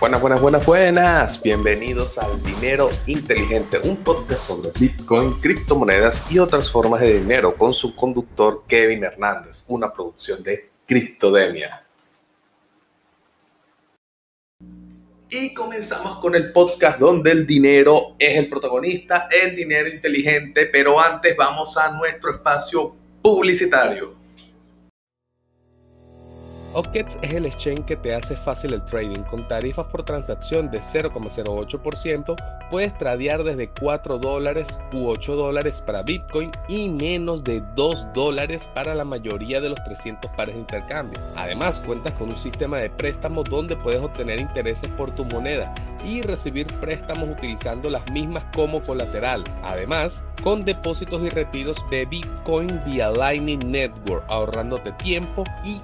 Buenas, 0.00 0.20
buenas, 0.20 0.40
buenas, 0.40 0.66
buenas. 0.66 1.42
Bienvenidos 1.42 2.18
al 2.18 2.42
Dinero 2.42 2.90
Inteligente, 3.06 3.78
un 3.84 3.96
podcast 3.96 4.48
sobre 4.48 4.70
Bitcoin, 4.78 5.40
criptomonedas 5.40 6.24
y 6.30 6.38
otras 6.38 6.70
formas 6.70 7.00
de 7.00 7.20
dinero 7.20 7.56
con 7.56 7.72
su 7.72 7.94
conductor 7.94 8.64
Kevin 8.66 9.04
Hernández, 9.04 9.64
una 9.68 9.92
producción 9.92 10.42
de 10.42 10.70
Criptodemia. 10.86 11.86
Y 15.30 15.54
comenzamos 15.54 16.18
con 16.18 16.34
el 16.34 16.52
podcast 16.52 16.98
donde 16.98 17.30
el 17.30 17.46
dinero 17.46 18.14
es 18.18 18.36
el 18.36 18.48
protagonista, 18.48 19.28
el 19.30 19.54
dinero 19.54 19.88
inteligente, 19.88 20.66
pero 20.66 21.00
antes 21.00 21.36
vamos 21.36 21.76
a 21.76 21.92
nuestro 21.92 22.30
espacio 22.32 22.94
publicitario. 23.22 24.23
OKEX 26.74 27.18
es 27.22 27.32
el 27.32 27.46
exchange 27.46 27.84
que 27.84 27.96
te 27.96 28.14
hace 28.14 28.36
fácil 28.36 28.72
el 28.72 28.82
trading. 28.82 29.22
Con 29.22 29.46
tarifas 29.46 29.86
por 29.86 30.02
transacción 30.02 30.70
de 30.72 30.80
0,08%, 30.80 32.34
puedes 32.68 32.98
tradear 32.98 33.44
desde 33.44 33.70
4 33.70 34.18
dólares 34.18 34.80
u 34.92 35.06
8 35.06 35.36
dólares 35.36 35.80
para 35.80 36.02
Bitcoin 36.02 36.50
y 36.68 36.88
menos 36.90 37.44
de 37.44 37.62
2 37.76 38.08
dólares 38.12 38.68
para 38.74 38.94
la 38.96 39.04
mayoría 39.04 39.60
de 39.60 39.68
los 39.68 39.84
300 39.84 40.30
pares 40.32 40.56
de 40.56 40.62
intercambio. 40.62 41.20
Además, 41.36 41.80
cuentas 41.84 42.14
con 42.14 42.30
un 42.30 42.36
sistema 42.36 42.78
de 42.78 42.90
préstamos 42.90 43.44
donde 43.48 43.76
puedes 43.76 44.00
obtener 44.00 44.40
intereses 44.40 44.90
por 44.90 45.12
tu 45.12 45.24
moneda 45.26 45.72
y 46.04 46.22
recibir 46.22 46.66
préstamos 46.80 47.28
utilizando 47.28 47.88
las 47.88 48.10
mismas 48.10 48.44
como 48.54 48.82
colateral. 48.82 49.44
Además, 49.62 50.24
con 50.42 50.64
depósitos 50.64 51.22
y 51.22 51.30
retiros 51.30 51.78
de 51.90 52.04
Bitcoin 52.04 52.80
vía 52.84 53.10
Lightning 53.10 53.70
Network, 53.70 54.24
ahorrándote 54.28 54.92
tiempo 54.92 55.44
y 55.64 55.80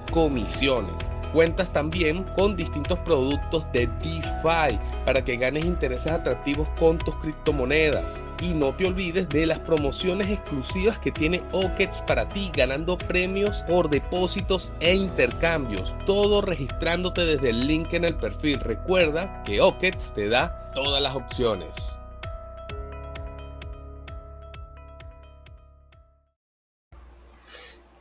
Cuentas 1.33 1.73
también 1.73 2.25
con 2.37 2.57
distintos 2.57 2.99
productos 3.01 3.65
de 3.73 3.87
DeFi 3.87 4.79
para 5.05 5.25
que 5.25 5.37
ganes 5.37 5.65
intereses 5.65 6.11
atractivos 6.11 6.69
con 6.79 6.99
tus 6.99 7.15
criptomonedas. 7.17 8.25
Y 8.43 8.49
no 8.49 8.75
te 8.75 8.87
olvides 8.87 9.29
de 9.29 9.47
las 9.47 9.61
promociones 9.61 10.29
exclusivas 10.29 10.99
que 10.99 11.13
tiene 11.13 11.43
OKEX 11.53 12.03
para 12.03 12.29
ti, 12.29 12.51
ganando 12.53 12.99
premios 12.99 13.63
por 13.63 13.91
depósitos 13.91 14.73
e 14.81 14.95
intercambios. 14.95 15.95
Todo 16.05 16.41
registrándote 16.41 17.25
desde 17.25 17.51
el 17.51 17.67
link 17.67 17.93
en 17.93 18.05
el 18.05 18.17
perfil. 18.17 18.59
Recuerda 18.59 19.43
que 19.45 19.61
OKEX 19.61 20.13
te 20.15 20.29
da 20.29 20.73
todas 20.75 21.01
las 21.01 21.15
opciones. 21.15 22.00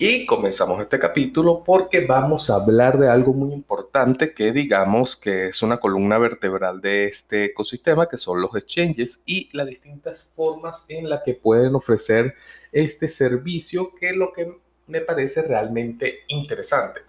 Y 0.02 0.26
comenzamos 0.26 0.80
este 0.80 0.98
capítulo 0.98 1.62
porque 1.62 2.06
vamos 2.06 2.50
a 2.50 2.56
hablar 2.56 2.98
de 2.98 3.10
algo 3.10 3.34
muy 3.34 3.52
importante 3.52 4.34
que 4.34 4.54
digamos 4.54 5.18
que 5.18 5.48
es 5.50 5.62
una 5.62 5.82
columna 5.82 6.18
vertebral 6.18 6.80
de 6.80 7.08
este 7.08 7.44
ecosistema, 7.44 8.08
que 8.08 8.18
son 8.18 8.40
los 8.40 8.56
exchanges 8.56 9.22
y 9.26 9.50
las 9.52 9.68
distintas 9.68 10.32
formas 10.34 10.86
en 10.88 11.10
las 11.10 11.22
que 11.26 11.34
pueden 11.34 11.76
ofrecer 11.76 12.34
este 12.72 13.10
servicio, 13.10 13.94
que 13.94 14.12
es 14.12 14.16
lo 14.16 14.32
que 14.32 14.48
me 14.88 15.02
parece 15.02 15.42
realmente 15.42 16.20
interesante. 16.30 17.02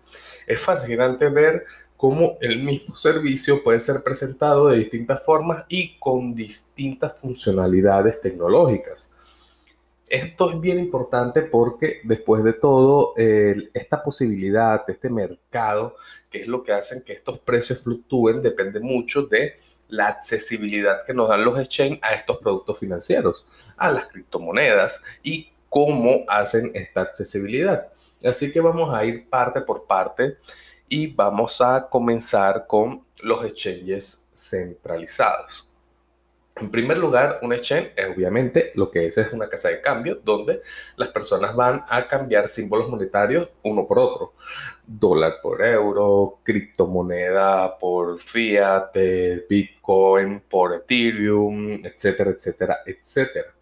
Es 0.48 0.58
fascinante 0.58 1.28
ver 1.28 1.62
cómo 1.96 2.38
el 2.40 2.64
mismo 2.64 2.96
servicio 2.96 3.62
puede 3.62 3.78
ser 3.78 4.02
presentado 4.02 4.66
de 4.66 4.78
distintas 4.78 5.22
formas 5.22 5.64
y 5.68 5.96
con 6.00 6.34
distintas 6.34 7.20
funcionalidades 7.20 8.20
tecnológicas. 8.20 9.10
Esto 10.10 10.50
es 10.50 10.60
bien 10.60 10.80
importante 10.80 11.42
porque 11.42 12.00
después 12.02 12.42
de 12.42 12.52
todo, 12.52 13.14
esta 13.16 14.02
posibilidad, 14.02 14.82
este 14.88 15.08
mercado, 15.08 15.94
que 16.28 16.42
es 16.42 16.48
lo 16.48 16.64
que 16.64 16.72
hacen 16.72 17.02
que 17.02 17.12
estos 17.12 17.38
precios 17.38 17.78
fluctúen, 17.78 18.42
depende 18.42 18.80
mucho 18.80 19.22
de 19.22 19.54
la 19.88 20.08
accesibilidad 20.08 21.04
que 21.04 21.14
nos 21.14 21.28
dan 21.28 21.44
los 21.44 21.56
exchanges 21.60 22.00
a 22.02 22.14
estos 22.14 22.38
productos 22.38 22.78
financieros, 22.78 23.46
a 23.76 23.92
las 23.92 24.06
criptomonedas 24.06 25.00
y 25.22 25.52
cómo 25.68 26.24
hacen 26.26 26.72
esta 26.74 27.02
accesibilidad. 27.02 27.88
Así 28.24 28.50
que 28.50 28.60
vamos 28.60 28.92
a 28.92 29.04
ir 29.04 29.28
parte 29.28 29.60
por 29.60 29.86
parte 29.86 30.38
y 30.88 31.06
vamos 31.06 31.60
a 31.60 31.88
comenzar 31.88 32.66
con 32.66 33.06
los 33.22 33.44
exchanges 33.44 34.28
centralizados. 34.32 35.69
En 36.56 36.70
primer 36.70 36.98
lugar, 36.98 37.38
un 37.42 37.52
exchange, 37.52 37.92
obviamente, 38.14 38.72
lo 38.74 38.90
que 38.90 39.06
es 39.06 39.16
es 39.16 39.32
una 39.32 39.48
casa 39.48 39.68
de 39.68 39.80
cambio 39.80 40.16
donde 40.22 40.60
las 40.96 41.08
personas 41.08 41.54
van 41.54 41.84
a 41.88 42.06
cambiar 42.06 42.48
símbolos 42.48 42.88
monetarios 42.88 43.48
uno 43.62 43.86
por 43.86 43.98
otro. 43.98 44.34
Dólar 44.86 45.36
por 45.42 45.62
euro, 45.64 46.40
criptomoneda 46.42 47.78
por 47.78 48.18
fiat, 48.18 48.92
Bitcoin 49.48 50.40
por 50.40 50.74
Ethereum, 50.74 51.84
etcétera, 51.84 52.30
etcétera, 52.30 52.80
etcétera. 52.84 53.54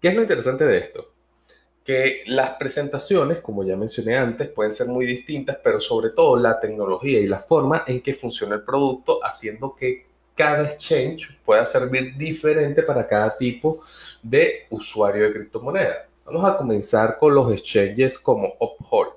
¿Qué 0.00 0.08
es 0.08 0.14
lo 0.14 0.22
interesante 0.22 0.64
de 0.64 0.78
esto? 0.78 1.12
Que 1.84 2.24
las 2.26 2.52
presentaciones, 2.52 3.40
como 3.40 3.62
ya 3.64 3.76
mencioné 3.76 4.16
antes, 4.16 4.48
pueden 4.48 4.72
ser 4.72 4.88
muy 4.88 5.06
distintas, 5.06 5.58
pero 5.62 5.78
sobre 5.80 6.10
todo 6.10 6.36
la 6.36 6.58
tecnología 6.58 7.20
y 7.20 7.26
la 7.26 7.38
forma 7.38 7.84
en 7.86 8.00
que 8.00 8.14
funciona 8.14 8.56
el 8.56 8.64
producto, 8.64 9.20
haciendo 9.22 9.76
que 9.76 10.13
cada 10.34 10.64
exchange 10.64 11.28
pueda 11.44 11.64
servir 11.64 12.16
diferente 12.16 12.82
para 12.82 13.06
cada 13.06 13.36
tipo 13.36 13.80
de 14.22 14.66
usuario 14.70 15.24
de 15.24 15.32
criptomoneda. 15.32 16.08
Vamos 16.24 16.44
a 16.44 16.56
comenzar 16.56 17.18
con 17.18 17.34
los 17.34 17.52
exchanges 17.52 18.18
como 18.18 18.54
Uphold. 18.58 19.12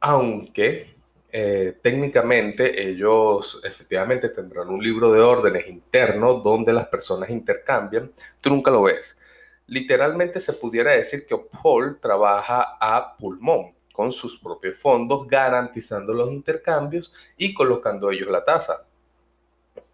Aunque 0.00 0.96
eh, 1.32 1.78
técnicamente 1.82 2.88
ellos 2.88 3.60
efectivamente 3.62 4.30
tendrán 4.30 4.68
un 4.68 4.82
libro 4.82 5.12
de 5.12 5.20
órdenes 5.20 5.68
interno 5.68 6.34
donde 6.34 6.72
las 6.72 6.86
personas 6.86 7.28
intercambian, 7.28 8.12
tú 8.40 8.50
nunca 8.50 8.70
lo 8.70 8.82
ves. 8.82 9.18
Literalmente 9.66 10.40
se 10.40 10.52
pudiera 10.54 10.92
decir 10.92 11.26
que 11.26 11.34
Uphold 11.34 12.00
trabaja 12.00 12.78
a 12.80 13.16
pulmón 13.16 13.74
con 13.92 14.12
sus 14.12 14.38
propios 14.38 14.78
fondos, 14.78 15.26
garantizando 15.26 16.14
los 16.14 16.30
intercambios 16.30 17.12
y 17.36 17.52
colocando 17.52 18.10
ellos 18.10 18.28
la 18.28 18.44
tasa. 18.44 18.85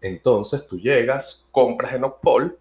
Entonces 0.03 0.67
tú 0.67 0.77
llegas, 0.77 1.47
compras 1.51 1.93
en 1.93 2.03
Opol 2.03 2.59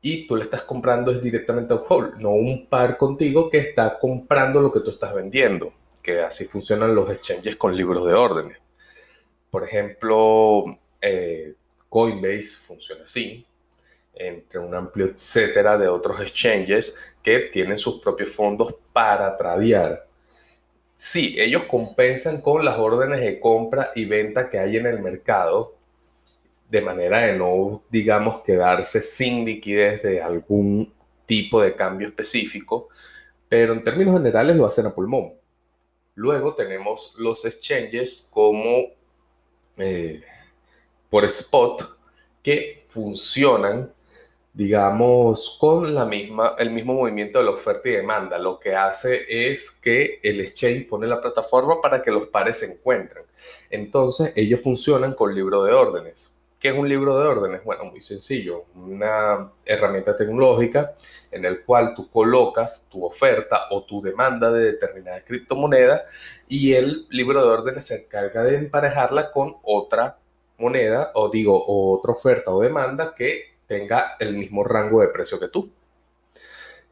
y 0.00 0.26
tú 0.26 0.36
le 0.36 0.42
estás 0.42 0.62
comprando 0.62 1.12
directamente 1.12 1.72
a 1.72 1.76
Opol, 1.76 2.14
no 2.18 2.30
un 2.30 2.66
par 2.66 2.96
contigo 2.96 3.48
que 3.48 3.58
está 3.58 3.98
comprando 3.98 4.60
lo 4.60 4.72
que 4.72 4.80
tú 4.80 4.90
estás 4.90 5.14
vendiendo, 5.14 5.72
que 6.02 6.20
así 6.20 6.44
funcionan 6.44 6.94
los 6.94 7.10
exchanges 7.10 7.56
con 7.56 7.76
libros 7.76 8.06
de 8.06 8.14
órdenes. 8.14 8.58
Por 9.50 9.64
ejemplo, 9.64 10.64
eh, 11.00 11.54
Coinbase 11.88 12.58
funciona 12.58 13.04
así, 13.04 13.46
entre 14.14 14.60
un 14.60 14.74
amplio 14.74 15.06
etcétera 15.06 15.76
de 15.76 15.88
otros 15.88 16.20
exchanges 16.20 16.94
que 17.22 17.40
tienen 17.40 17.76
sus 17.76 18.00
propios 18.00 18.30
fondos 18.30 18.74
para 18.92 19.36
tradear. 19.36 20.06
Sí, 20.96 21.36
ellos 21.38 21.64
compensan 21.64 22.40
con 22.40 22.64
las 22.64 22.78
órdenes 22.78 23.20
de 23.20 23.40
compra 23.40 23.90
y 23.94 24.04
venta 24.06 24.48
que 24.48 24.58
hay 24.58 24.76
en 24.76 24.86
el 24.86 25.00
mercado, 25.00 25.74
de 26.74 26.80
manera 26.80 27.18
de 27.18 27.38
no, 27.38 27.84
digamos, 27.88 28.40
quedarse 28.40 29.00
sin 29.00 29.44
liquidez 29.44 30.02
de 30.02 30.20
algún 30.20 30.92
tipo 31.24 31.62
de 31.62 31.76
cambio 31.76 32.08
específico, 32.08 32.88
pero 33.48 33.72
en 33.72 33.84
términos 33.84 34.16
generales 34.16 34.56
lo 34.56 34.66
hacen 34.66 34.86
a 34.86 34.92
pulmón. 34.92 35.34
Luego 36.16 36.56
tenemos 36.56 37.14
los 37.16 37.44
exchanges 37.44 38.28
como 38.28 38.88
eh, 39.76 40.20
por 41.08 41.24
spot 41.24 41.96
que 42.42 42.82
funcionan, 42.84 43.94
digamos, 44.52 45.56
con 45.60 45.94
la 45.94 46.04
misma, 46.04 46.56
el 46.58 46.70
mismo 46.70 46.94
movimiento 46.94 47.38
de 47.38 47.44
la 47.44 47.52
oferta 47.52 47.88
y 47.88 47.92
demanda. 47.92 48.36
Lo 48.36 48.58
que 48.58 48.74
hace 48.74 49.22
es 49.28 49.70
que 49.70 50.18
el 50.24 50.40
exchange 50.40 50.88
pone 50.88 51.06
la 51.06 51.20
plataforma 51.20 51.80
para 51.80 52.02
que 52.02 52.10
los 52.10 52.26
pares 52.26 52.58
se 52.58 52.66
encuentren. 52.66 53.24
Entonces 53.70 54.32
ellos 54.34 54.60
funcionan 54.60 55.12
con 55.12 55.32
libro 55.32 55.62
de 55.62 55.72
órdenes. 55.72 56.33
¿Qué 56.64 56.70
es 56.70 56.78
un 56.78 56.88
libro 56.88 57.18
de 57.18 57.28
órdenes? 57.28 57.62
Bueno, 57.62 57.84
muy 57.84 58.00
sencillo, 58.00 58.64
una 58.74 59.52
herramienta 59.66 60.16
tecnológica 60.16 60.94
en 61.30 61.44
el 61.44 61.62
cual 61.62 61.92
tú 61.94 62.08
colocas 62.08 62.88
tu 62.90 63.04
oferta 63.04 63.66
o 63.68 63.84
tu 63.84 64.00
demanda 64.00 64.50
de 64.50 64.72
determinada 64.72 65.22
criptomoneda 65.22 66.06
y 66.48 66.72
el 66.72 67.06
libro 67.10 67.42
de 67.42 67.48
órdenes 67.48 67.88
se 67.88 68.04
encarga 68.04 68.42
de 68.44 68.54
emparejarla 68.54 69.30
con 69.30 69.58
otra 69.62 70.16
moneda 70.56 71.10
o 71.12 71.28
digo 71.28 71.62
otra 71.66 72.12
oferta 72.12 72.50
o 72.50 72.62
demanda 72.62 73.14
que 73.14 73.58
tenga 73.66 74.16
el 74.18 74.32
mismo 74.32 74.64
rango 74.64 75.02
de 75.02 75.08
precio 75.08 75.38
que 75.38 75.48
tú. 75.48 75.70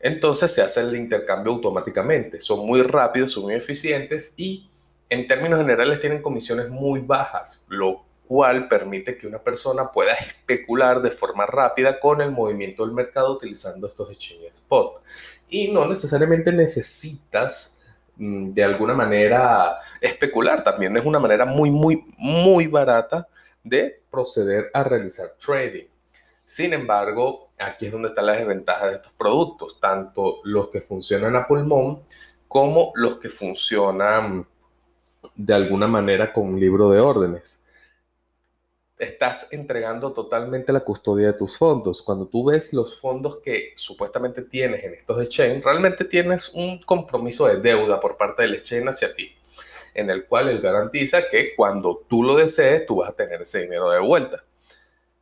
Entonces 0.00 0.52
se 0.52 0.60
hace 0.60 0.80
el 0.80 0.94
intercambio 0.94 1.50
automáticamente. 1.50 2.40
Son 2.40 2.66
muy 2.66 2.82
rápidos, 2.82 3.32
son 3.32 3.44
muy 3.44 3.54
eficientes 3.54 4.34
y 4.36 4.68
en 5.08 5.26
términos 5.26 5.60
generales 5.60 5.98
tienen 5.98 6.20
comisiones 6.20 6.68
muy 6.68 7.00
bajas, 7.00 7.64
lo 7.68 8.11
cual 8.32 8.66
permite 8.66 9.18
que 9.18 9.26
una 9.26 9.44
persona 9.44 9.92
pueda 9.92 10.14
especular 10.14 11.02
de 11.02 11.10
forma 11.10 11.44
rápida 11.44 12.00
con 12.00 12.22
el 12.22 12.30
movimiento 12.30 12.82
del 12.82 12.94
mercado 12.94 13.34
utilizando 13.34 13.86
estos 13.86 14.10
exchanges 14.10 14.54
spot. 14.54 15.02
Y 15.50 15.70
no 15.70 15.86
necesariamente 15.86 16.50
necesitas 16.50 17.78
mm, 18.16 18.54
de 18.54 18.64
alguna 18.64 18.94
manera 18.94 19.76
especular, 20.00 20.64
también 20.64 20.96
es 20.96 21.04
una 21.04 21.18
manera 21.18 21.44
muy, 21.44 21.70
muy, 21.70 22.06
muy 22.16 22.68
barata 22.68 23.28
de 23.62 24.00
proceder 24.10 24.70
a 24.72 24.82
realizar 24.82 25.34
trading. 25.36 25.88
Sin 26.42 26.72
embargo, 26.72 27.50
aquí 27.58 27.84
es 27.84 27.92
donde 27.92 28.08
está 28.08 28.22
la 28.22 28.32
desventaja 28.32 28.86
de 28.86 28.94
estos 28.94 29.12
productos, 29.12 29.78
tanto 29.78 30.40
los 30.44 30.68
que 30.68 30.80
funcionan 30.80 31.36
a 31.36 31.46
pulmón 31.46 32.02
como 32.48 32.92
los 32.94 33.16
que 33.16 33.28
funcionan 33.28 34.48
de 35.34 35.52
alguna 35.52 35.86
manera 35.86 36.32
con 36.32 36.46
un 36.46 36.58
libro 36.58 36.88
de 36.88 36.98
órdenes 36.98 37.61
estás 38.98 39.48
entregando 39.50 40.12
totalmente 40.12 40.72
la 40.72 40.80
custodia 40.80 41.28
de 41.28 41.32
tus 41.32 41.58
fondos. 41.58 42.02
Cuando 42.02 42.26
tú 42.26 42.44
ves 42.44 42.72
los 42.72 43.00
fondos 43.00 43.38
que 43.38 43.72
supuestamente 43.76 44.42
tienes 44.42 44.84
en 44.84 44.94
estos 44.94 45.20
exchange, 45.20 45.64
realmente 45.64 46.04
tienes 46.04 46.50
un 46.54 46.80
compromiso 46.82 47.46
de 47.46 47.58
deuda 47.58 48.00
por 48.00 48.16
parte 48.16 48.42
del 48.42 48.54
exchange 48.54 48.88
hacia 48.88 49.14
ti, 49.14 49.34
en 49.94 50.10
el 50.10 50.26
cual 50.26 50.48
él 50.48 50.60
garantiza 50.60 51.28
que 51.28 51.54
cuando 51.56 52.04
tú 52.08 52.22
lo 52.22 52.36
desees, 52.36 52.86
tú 52.86 52.96
vas 52.96 53.10
a 53.10 53.16
tener 53.16 53.42
ese 53.42 53.62
dinero 53.62 53.90
de 53.90 54.00
vuelta. 54.00 54.44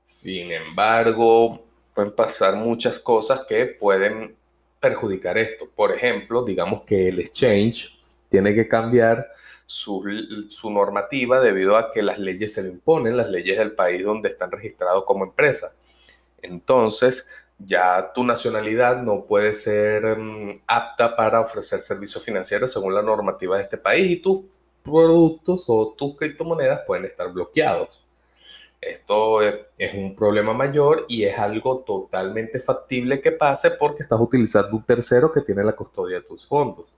Sin 0.05 0.51
embargo, 0.51 1.65
pueden 1.95 2.13
pasar 2.13 2.57
muchas 2.57 2.99
cosas 2.99 3.45
que 3.49 3.67
pueden 3.67 4.37
perjudicar 4.81 5.39
esto. 5.39 5.69
Por 5.69 5.93
ejemplo, 5.93 6.43
digamos 6.43 6.83
que 6.83 7.09
el 7.09 7.21
exchange 7.21 7.97
tiene 8.29 8.55
que 8.55 8.67
cambiar 8.67 9.31
su, 9.71 10.71
normativa 10.71 11.39
debido 11.39 11.77
a 11.77 11.93
que 11.93 12.03
las 12.03 12.19
leyes 12.19 12.55
se 12.55 12.65
le 12.65 12.71
imponen, 12.71 13.17
las 13.17 13.31
leyes 13.31 13.57
del 13.57 13.73
país 13.73 14.05
donde 14.05 14.29
están 14.29 14.51
registrados 14.51 15.05
como 15.05 15.25
empresa. 15.25 15.75
Entonces, 16.43 17.27
ya 17.57 18.13
tu 18.13 18.25
nacionalidad 18.25 19.01
no 19.01 19.27
puede 19.27 19.55
ser 19.55 20.19
mm, 20.19 20.63
apta 20.67 21.15
para 21.15 21.41
ofrecer 21.41 21.79
servicios 21.79 22.25
financieros 22.25 22.73
según 22.73 22.95
la 22.95 23.03
normativa 23.03 23.57
de 23.57 23.63
este 23.63 23.79
país 23.79 24.11
y 24.11 24.17
tus 24.17 24.41
productos 24.83 25.67
o 25.69 25.95
tus 25.97 26.17
criptomonedas 26.17 26.81
pueden 26.85 27.05
estar 27.05 27.33
bloqueados. 27.33 28.05
Esto 28.81 29.41
es 29.43 29.95
un 29.95 30.17
problema 30.17 30.53
mayor 30.53 31.05
y 31.09 31.25
es 31.25 31.39
algo 31.39 31.85
totalmente 31.85 32.59
factible 32.59 33.21
que 33.21 33.31
pase 33.31 33.71
porque 33.71 34.03
estás 34.03 34.19
utilizando 34.19 34.77
un 34.77 34.85
tercero 34.85 35.31
que 35.31 35.43
tiene 35.43 35.63
la 35.63 35.77
custodia 35.77 36.17
de 36.17 36.23
tus 36.27 36.45
fondos. 36.45 36.93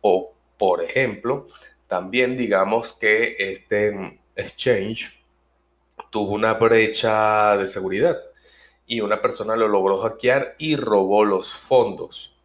O, 0.00 0.32
por 0.56 0.80
ejemplo, 0.82 1.46
también 1.86 2.36
digamos 2.36 2.92
que 2.92 3.36
este 3.38 4.20
exchange 4.36 5.12
tuvo 6.10 6.32
una 6.32 6.54
brecha 6.54 7.56
de 7.56 7.66
seguridad 7.66 8.18
y 8.86 9.00
una 9.00 9.22
persona 9.22 9.56
lo 9.56 9.68
logró 9.68 9.98
hackear 9.98 10.54
y 10.58 10.76
robó 10.76 11.24
los 11.24 11.52
fondos. 11.52 12.36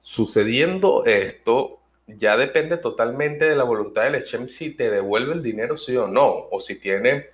Sucediendo 0.00 1.04
esto, 1.04 1.80
ya 2.06 2.36
depende 2.36 2.76
totalmente 2.76 3.44
de 3.44 3.56
la 3.56 3.64
voluntad 3.64 4.02
del 4.02 4.16
exchange 4.16 4.50
si 4.50 4.70
te 4.70 4.90
devuelve 4.90 5.34
el 5.34 5.42
dinero 5.42 5.76
sí 5.76 5.96
o 5.96 6.08
no, 6.08 6.48
o 6.50 6.60
si 6.60 6.76
tiene 6.76 7.26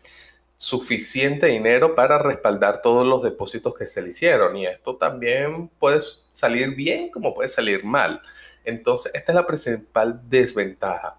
suficiente 0.57 1.47
dinero 1.47 1.95
para 1.95 2.19
respaldar 2.19 2.81
todos 2.81 3.07
los 3.07 3.23
depósitos 3.23 3.75
que 3.75 3.87
se 3.87 4.03
le 4.03 4.09
hicieron. 4.09 4.57
Y 4.57 4.67
esto 4.67 4.97
también 4.97 5.69
puede 5.79 5.99
salir 6.33 6.75
bien 6.75 7.11
como 7.11 7.35
puede 7.35 7.49
salir 7.49 7.85
mal. 7.85 8.23
Entonces, 8.67 9.13
esta 9.15 9.33
es 9.33 9.37
la 9.37 9.47
principal 9.47 10.21
desventaja. 10.29 11.19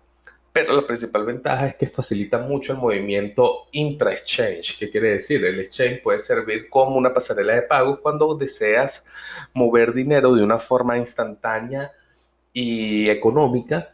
Pero 0.54 0.76
la 0.76 0.88
principal 0.88 1.24
ventaja 1.24 1.68
es 1.68 1.76
que 1.76 1.88
facilita 1.88 2.40
mucho 2.40 2.74
el 2.74 2.80
movimiento 2.80 3.68
intra-exchange. 3.72 4.78
¿Qué 4.78 4.90
quiere 4.90 5.10
decir? 5.10 5.46
El 5.46 5.60
exchange 5.60 6.02
puede 6.02 6.18
servir 6.18 6.68
como 6.70 6.98
una 6.98 7.14
pasarela 7.14 7.54
de 7.54 7.62
pago 7.62 8.02
cuando 8.02 8.36
deseas 8.36 9.06
mover 9.54 9.94
dinero 9.94 10.34
de 10.34 10.44
una 10.44 10.58
forma 10.58 10.98
instantánea 10.98 11.92
y 12.54 13.08
económica 13.10 13.94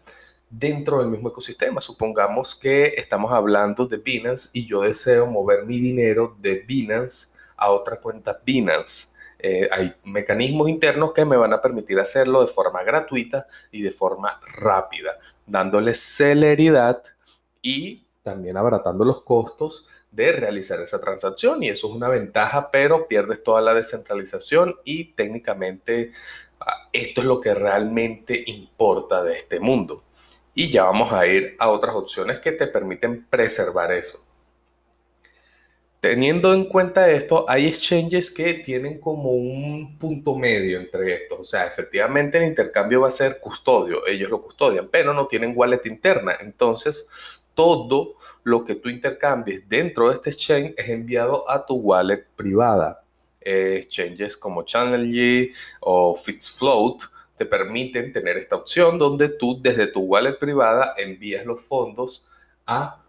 dentro 0.49 0.99
del 0.99 1.09
mismo 1.09 1.29
ecosistema. 1.29 1.81
Supongamos 1.81 2.55
que 2.55 2.93
estamos 2.95 3.33
hablando 3.33 3.85
de 3.85 3.97
Binance 3.97 4.49
y 4.53 4.65
yo 4.65 4.81
deseo 4.81 5.25
mover 5.25 5.65
mi 5.65 5.79
dinero 5.79 6.37
de 6.39 6.55
Binance 6.65 7.33
a 7.57 7.71
otra 7.71 7.99
cuenta 7.99 8.39
Binance. 8.45 9.07
Eh, 9.45 9.67
hay 9.69 9.93
mecanismos 10.05 10.69
internos 10.69 11.11
que 11.11 11.25
me 11.25 11.35
van 11.35 11.51
a 11.51 11.59
permitir 11.59 11.99
hacerlo 11.99 12.39
de 12.41 12.47
forma 12.47 12.81
gratuita 12.83 13.45
y 13.71 13.81
de 13.81 13.91
forma 13.91 14.39
rápida, 14.55 15.19
dándole 15.45 15.93
celeridad 15.93 17.03
y 17.61 18.05
también 18.21 18.55
abaratando 18.55 19.03
los 19.03 19.21
costos 19.21 19.85
de 20.11 20.31
realizar 20.31 20.79
esa 20.79 21.01
transacción. 21.01 21.61
Y 21.61 21.67
eso 21.67 21.89
es 21.89 21.93
una 21.93 22.07
ventaja, 22.07 22.71
pero 22.71 23.09
pierdes 23.09 23.43
toda 23.43 23.59
la 23.59 23.73
descentralización 23.73 24.75
y 24.85 25.11
técnicamente 25.11 26.13
ah, 26.61 26.87
esto 26.93 27.19
es 27.19 27.27
lo 27.27 27.41
que 27.41 27.53
realmente 27.53 28.45
importa 28.47 29.25
de 29.25 29.33
este 29.33 29.59
mundo. 29.59 30.03
Y 30.55 30.71
ya 30.71 30.85
vamos 30.85 31.11
a 31.11 31.27
ir 31.27 31.57
a 31.59 31.69
otras 31.69 31.95
opciones 31.95 32.39
que 32.39 32.53
te 32.53 32.67
permiten 32.67 33.25
preservar 33.25 33.91
eso. 33.91 34.22
Teniendo 36.03 36.53
en 36.53 36.65
cuenta 36.65 37.09
esto, 37.09 37.45
hay 37.47 37.65
exchanges 37.65 38.29
que 38.29 38.55
tienen 38.55 38.99
como 38.99 39.29
un 39.31 39.97
punto 39.97 40.35
medio 40.35 40.77
entre 40.77 41.13
estos. 41.13 41.39
O 41.39 41.43
sea, 41.43 41.65
efectivamente 41.65 42.37
el 42.37 42.43
intercambio 42.43 42.99
va 42.99 43.07
a 43.07 43.09
ser 43.09 43.39
custodio, 43.39 44.05
ellos 44.05 44.29
lo 44.29 44.41
custodian, 44.41 44.89
pero 44.91 45.13
no 45.13 45.27
tienen 45.27 45.53
wallet 45.55 45.79
interna. 45.85 46.33
Entonces, 46.41 47.07
todo 47.53 48.15
lo 48.43 48.65
que 48.65 48.75
tú 48.75 48.89
intercambies 48.89 49.69
dentro 49.69 50.09
de 50.09 50.15
este 50.15 50.31
exchange 50.31 50.73
es 50.75 50.89
enviado 50.89 51.49
a 51.49 51.65
tu 51.65 51.75
wallet 51.75 52.25
privada. 52.35 53.05
exchanges 53.39 54.35
como 54.35 54.63
Channel 54.63 55.53
o 55.79 56.17
FitzFloat 56.17 57.03
te 57.37 57.45
permiten 57.45 58.11
tener 58.11 58.35
esta 58.35 58.57
opción 58.57 58.99
donde 58.99 59.29
tú 59.29 59.61
desde 59.61 59.87
tu 59.87 60.01
wallet 60.01 60.37
privada 60.37 60.95
envías 60.97 61.45
los 61.45 61.61
fondos 61.61 62.27
a 62.67 62.99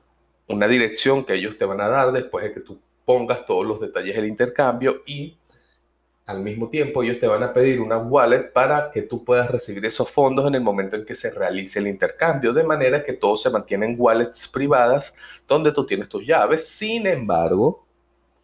una 0.47 0.69
dirección 0.69 1.25
que 1.25 1.35
ellos 1.35 1.59
te 1.59 1.65
van 1.65 1.81
a 1.81 1.89
dar 1.89 2.13
después 2.13 2.45
de 2.45 2.53
que 2.53 2.61
tú 2.61 2.84
pongas 3.05 3.47
todos 3.47 3.67
los 3.67 3.81
detalles 3.81 4.17
del 4.17 4.27
intercambio 4.27 5.03
y 5.07 5.37
al 6.27 6.41
mismo 6.41 6.71
tiempo 6.71 7.03
ellos 7.03 7.19
te 7.19 7.27
van 7.27 7.43
a 7.43 7.53
pedir 7.53 7.81
una 7.81 7.99
wallet 7.99 8.51
para 8.53 8.91
que 8.91 9.03
tú 9.03 9.25
puedas 9.25 9.51
recibir 9.51 9.85
esos 9.85 10.11
fondos 10.11 10.47
en 10.47 10.55
el 10.55 10.63
momento 10.63 10.97
en 10.97 11.05
que 11.05 11.15
se 11.15 11.31
realice 11.31 11.79
el 11.79 11.87
intercambio, 11.87 12.55
de 12.55 12.65
manera 12.65 13.03
que 13.03 13.13
todo 13.13 13.37
se 13.37 13.51
mantiene 13.51 13.87
en 13.87 13.97
wallets 13.99 14.49
privadas 14.49 15.15
donde 15.47 15.73
tú 15.73 15.85
tienes 15.85 16.09
tus 16.09 16.27
llaves. 16.27 16.67
Sin 16.67 17.07
embargo, 17.07 17.85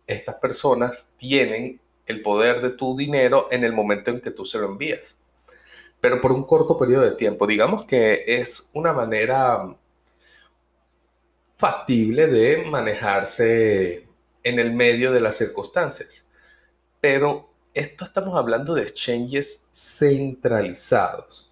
estas 0.06 0.34
personas 0.34 1.06
tienen 1.16 1.80
el 2.06 2.20
poder 2.20 2.60
de 2.60 2.70
tu 2.70 2.96
dinero 2.96 3.48
en 3.50 3.64
el 3.64 3.72
momento 3.72 4.10
en 4.10 4.20
que 4.20 4.30
tú 4.30 4.44
se 4.44 4.58
lo 4.58 4.66
envías, 4.66 5.16
pero 6.00 6.20
por 6.20 6.32
un 6.32 6.44
corto 6.44 6.76
periodo 6.76 7.04
de 7.04 7.12
tiempo. 7.12 7.46
Digamos 7.46 7.84
que 7.84 8.24
es 8.26 8.68
una 8.74 8.92
manera 8.92 9.74
factible 11.54 12.26
de 12.26 12.64
manejarse 12.70 14.09
en 14.42 14.58
el 14.58 14.72
medio 14.72 15.12
de 15.12 15.20
las 15.20 15.36
circunstancias. 15.36 16.24
Pero 17.00 17.50
esto 17.74 18.04
estamos 18.04 18.36
hablando 18.36 18.74
de 18.74 18.82
exchanges 18.82 19.66
centralizados, 19.72 21.50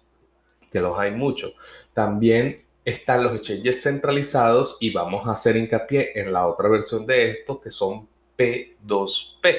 que 0.71 0.79
los 0.79 0.97
hay 0.99 1.11
muchos. 1.11 1.53
También 1.93 2.65
están 2.85 3.23
los 3.23 3.35
exchanges 3.35 3.81
centralizados 3.83 4.77
y 4.79 4.91
vamos 4.91 5.27
a 5.27 5.31
hacer 5.31 5.57
hincapié 5.57 6.11
en 6.15 6.33
la 6.33 6.47
otra 6.47 6.69
versión 6.69 7.05
de 7.05 7.31
esto 7.31 7.59
que 7.59 7.71
son 7.71 8.07
P2P. 8.37 9.55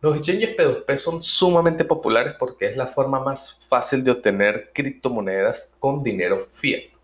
Los 0.00 0.16
exchanges 0.16 0.56
P2P 0.56 0.96
son 0.96 1.22
sumamente 1.22 1.84
populares 1.84 2.34
porque 2.38 2.66
es 2.66 2.76
la 2.76 2.86
forma 2.86 3.20
más 3.20 3.58
fácil 3.68 4.04
de 4.04 4.10
obtener 4.10 4.70
criptomonedas 4.74 5.74
con 5.78 6.02
dinero 6.02 6.38
fiat 6.38 6.94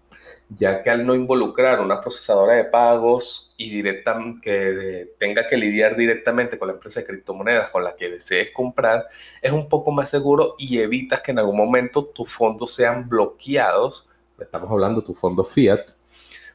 ya 0.49 0.83
que 0.83 0.91
al 0.91 1.07
no 1.07 1.15
involucrar 1.15 1.81
una 1.81 2.01
procesadora 2.01 2.55
de 2.55 2.65
pagos 2.65 3.55
y 3.57 3.71
directa, 3.71 4.19
que 4.43 5.15
tenga 5.19 5.47
que 5.47 5.57
lidiar 5.57 5.97
directamente 5.97 6.59
con 6.59 6.69
la 6.69 6.75
empresa 6.75 7.01
de 7.01 7.07
criptomonedas 7.07 7.71
con 7.71 7.85
la 7.85 7.95
que 7.95 8.09
desees 8.09 8.51
comprar, 8.51 9.07
es 9.41 9.53
un 9.53 9.69
poco 9.69 9.93
más 9.93 10.11
seguro 10.11 10.55
y 10.59 10.79
evitas 10.81 11.21
que 11.21 11.31
en 11.31 11.39
algún 11.39 11.57
momento 11.57 12.05
tus 12.05 12.31
fondos 12.31 12.75
sean 12.75 13.09
bloqueados, 13.09 14.09
estamos 14.39 14.71
hablando 14.71 15.01
de 15.01 15.07
tus 15.07 15.19
fondos 15.19 15.53
fiat, 15.53 15.91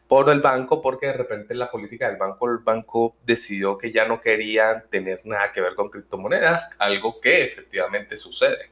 por 0.07 0.29
el 0.29 0.41
banco, 0.41 0.81
porque 0.81 1.07
de 1.07 1.13
repente 1.13 1.55
la 1.55 1.71
política 1.71 2.07
del 2.07 2.17
banco, 2.17 2.49
el 2.49 2.59
banco 2.59 3.15
decidió 3.25 3.77
que 3.77 3.91
ya 3.91 4.07
no 4.07 4.21
querían 4.21 4.83
tener 4.89 5.19
nada 5.25 5.51
que 5.51 5.61
ver 5.61 5.75
con 5.75 5.89
criptomonedas, 5.89 6.67
algo 6.77 7.19
que 7.19 7.43
efectivamente 7.43 8.17
sucede. 8.17 8.71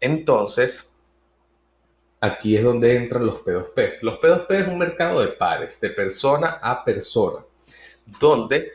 Entonces, 0.00 0.94
aquí 2.20 2.56
es 2.56 2.64
donde 2.64 2.96
entran 2.96 3.26
los 3.26 3.44
P2P. 3.44 3.98
Los 4.02 4.18
P2P 4.20 4.46
es 4.50 4.66
un 4.68 4.78
mercado 4.78 5.20
de 5.20 5.28
pares, 5.28 5.80
de 5.80 5.90
persona 5.90 6.58
a 6.62 6.84
persona, 6.84 7.44
donde 8.20 8.72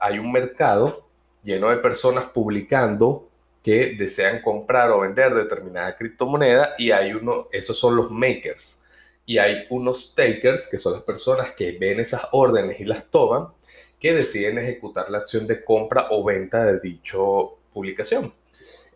hay 0.00 0.18
un 0.18 0.32
mercado 0.32 1.08
lleno 1.42 1.70
de 1.70 1.76
personas 1.78 2.26
publicando 2.26 3.28
que 3.62 3.94
desean 3.98 4.40
comprar 4.40 4.90
o 4.90 5.00
vender 5.00 5.34
determinada 5.34 5.96
criptomoneda 5.96 6.74
y 6.78 6.90
hay 6.90 7.12
uno, 7.12 7.48
esos 7.52 7.78
son 7.78 7.96
los 7.96 8.10
makers. 8.10 8.82
Y 9.26 9.36
hay 9.36 9.66
unos 9.68 10.14
takers, 10.14 10.66
que 10.66 10.78
son 10.78 10.94
las 10.94 11.02
personas 11.02 11.52
que 11.52 11.72
ven 11.72 12.00
esas 12.00 12.28
órdenes 12.32 12.80
y 12.80 12.84
las 12.84 13.10
toman, 13.10 13.48
que 14.00 14.14
deciden 14.14 14.56
ejecutar 14.56 15.10
la 15.10 15.18
acción 15.18 15.46
de 15.46 15.62
compra 15.64 16.06
o 16.10 16.24
venta 16.24 16.64
de 16.64 16.80
dicho 16.80 17.58
publicación. 17.72 18.32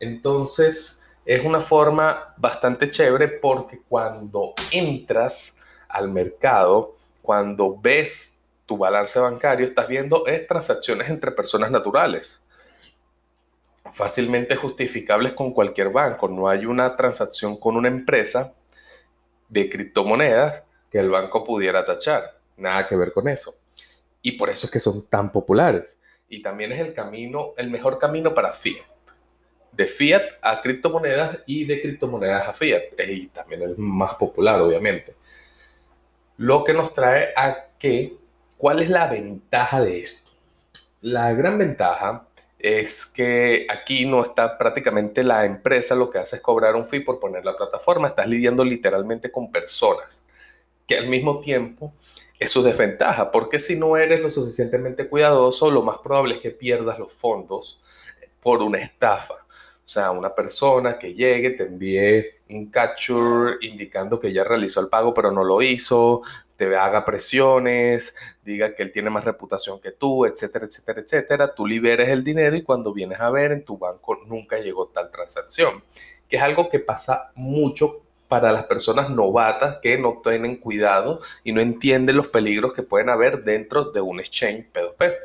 Entonces, 0.01 1.02
es 1.25 1.45
una 1.45 1.61
forma 1.61 2.35
bastante 2.37 2.91
chévere 2.91 3.29
porque 3.29 3.81
cuando 3.89 4.55
entras 4.71 5.57
al 5.89 6.11
mercado, 6.11 6.97
cuando 7.21 7.79
ves 7.79 8.39
tu 8.67 8.77
balance 8.77 9.19
bancario, 9.19 9.67
estás 9.67 9.87
viendo 9.87 10.27
es 10.27 10.47
transacciones 10.47 11.09
entre 11.09 11.31
personas 11.31 11.71
naturales, 11.71 12.43
fácilmente 13.93 14.57
justificables 14.57 15.33
con 15.35 15.53
cualquier 15.53 15.91
banco. 15.91 16.29
No 16.29 16.49
hay 16.49 16.67
una 16.67 16.97
transacción 16.97 17.57
con 17.57 17.77
una 17.77 17.89
empresa 17.89 18.55
de 19.49 19.69
criptomonedas 19.69 20.65
que 20.91 20.99
el 20.99 21.11
banco 21.11 21.45
pudiera 21.45 21.85
tachar. 21.85 22.39
Nada 22.57 22.87
que 22.87 22.97
ver 22.97 23.13
con 23.13 23.29
eso. 23.29 23.55
Y 24.23 24.33
por 24.33 24.51
eso 24.51 24.67
es 24.67 24.73
que 24.73 24.81
son 24.81 25.09
tan 25.09 25.31
populares. 25.31 26.01
Y 26.29 26.43
también 26.43 26.73
es 26.73 26.81
el 26.81 26.95
camino, 26.95 27.53
el 27.57 27.71
mejor 27.71 27.99
camino 27.99 28.35
para 28.35 28.53
fiat. 28.53 28.92
De 29.73 29.87
fiat 29.87 30.23
a 30.43 30.61
criptomonedas 30.61 31.41
y 31.47 31.65
de 31.65 31.81
criptomonedas 31.81 32.49
a 32.49 32.53
fiat. 32.53 32.83
Y 33.09 33.29
también 33.29 33.63
el 33.63 33.77
más 33.79 34.15
popular, 34.15 34.61
obviamente. 34.61 35.17
Lo 36.37 36.65
que 36.65 36.73
nos 36.73 36.93
trae 36.93 37.29
a 37.37 37.69
que, 37.79 38.17
¿cuál 38.57 38.81
es 38.81 38.91
la 38.91 39.07
ventaja 39.07 39.81
de 39.81 40.01
esto? 40.01 40.33
La 41.01 41.33
gran 41.33 41.59
ventaja 41.59 42.29
es 42.63 43.07
que 43.07 43.67
aquí 43.69 44.07
no 44.07 44.23
está 44.23 44.57
prácticamente 44.57 45.25
la 45.25 45.45
empresa, 45.45 45.97
lo 45.97 46.11
que 46.11 46.19
hace 46.19 46.37
es 46.37 46.43
cobrar 46.43 46.77
un 46.77 46.85
fee 46.85 47.01
por 47.01 47.19
poner 47.19 47.45
la 47.45 47.57
plataforma, 47.57 48.07
estás 48.07 48.29
lidiando 48.29 48.65
literalmente 48.65 49.33
con 49.33 49.51
personas, 49.51 50.25
que 50.87 50.97
al 50.97 51.09
mismo 51.09 51.41
tiempo 51.41 51.93
es 52.39 52.51
su 52.51 52.63
desventaja, 52.63 53.33
porque 53.33 53.59
si 53.59 53.77
no 53.77 53.97
eres 53.97 54.21
lo 54.21 54.31
suficientemente 54.31 55.09
cuidadoso, 55.09 55.71
lo 55.73 55.83
más 55.83 55.99
probable 55.99 56.35
es 56.35 56.41
que 56.41 56.53
pierdas 56.53 56.99
los 57.01 57.13
fondos 57.13 57.83
por 58.41 58.63
una 58.63 58.79
estafa. 58.79 59.42
Sea, 59.93 60.11
una 60.11 60.35
persona 60.35 60.99
que 60.99 61.13
llegue, 61.13 61.51
te 61.51 61.65
envíe 61.65 62.25
un 62.49 62.71
capture 62.71 63.57
indicando 63.61 64.19
que 64.19 64.33
ya 64.33 64.43
realizó 64.43 64.81
el 64.81 64.89
pago 64.89 65.13
pero 65.13 65.31
no 65.31 65.45
lo 65.45 65.61
hizo, 65.61 66.23
te 66.57 66.75
haga 66.75 67.05
presiones, 67.05 68.15
diga 68.43 68.75
que 68.75 68.85
él 68.85 68.91
tiene 68.91 69.11
más 69.11 69.25
reputación 69.25 69.81
que 69.81 69.93
tú, 69.93 70.25
etcétera, 70.25 70.65
etcétera, 70.65 71.01
etcétera. 71.03 71.55
Tú 71.55 71.67
liberes 71.67 72.09
el 72.09 72.25
dinero 72.25 72.57
y 72.57 72.63
cuando 72.63 72.95
vienes 72.95 73.21
a 73.21 73.29
ver 73.29 73.53
en 73.53 73.67
tu 73.67 73.77
banco 73.77 74.17
nunca 74.27 74.59
llegó 74.59 74.87
tal 74.87 75.11
transacción, 75.11 75.85
que 76.27 76.37
es 76.37 76.43
algo 76.43 76.71
que 76.71 76.79
pasa 76.79 77.31
mucho 77.35 78.03
para 78.29 78.51
las 78.51 78.63
personas 78.63 79.11
novatas 79.11 79.77
que 79.83 79.99
no 79.99 80.23
tienen 80.25 80.57
cuidado 80.57 81.21
y 81.45 81.53
no 81.53 81.61
entienden 81.61 82.17
los 82.17 82.29
peligros 82.29 82.73
que 82.73 82.83
pueden 82.83 83.11
haber 83.11 83.45
dentro 83.45 83.91
de 83.91 84.01
un 84.01 84.21
exchange 84.21 84.73
P2P. 84.73 85.17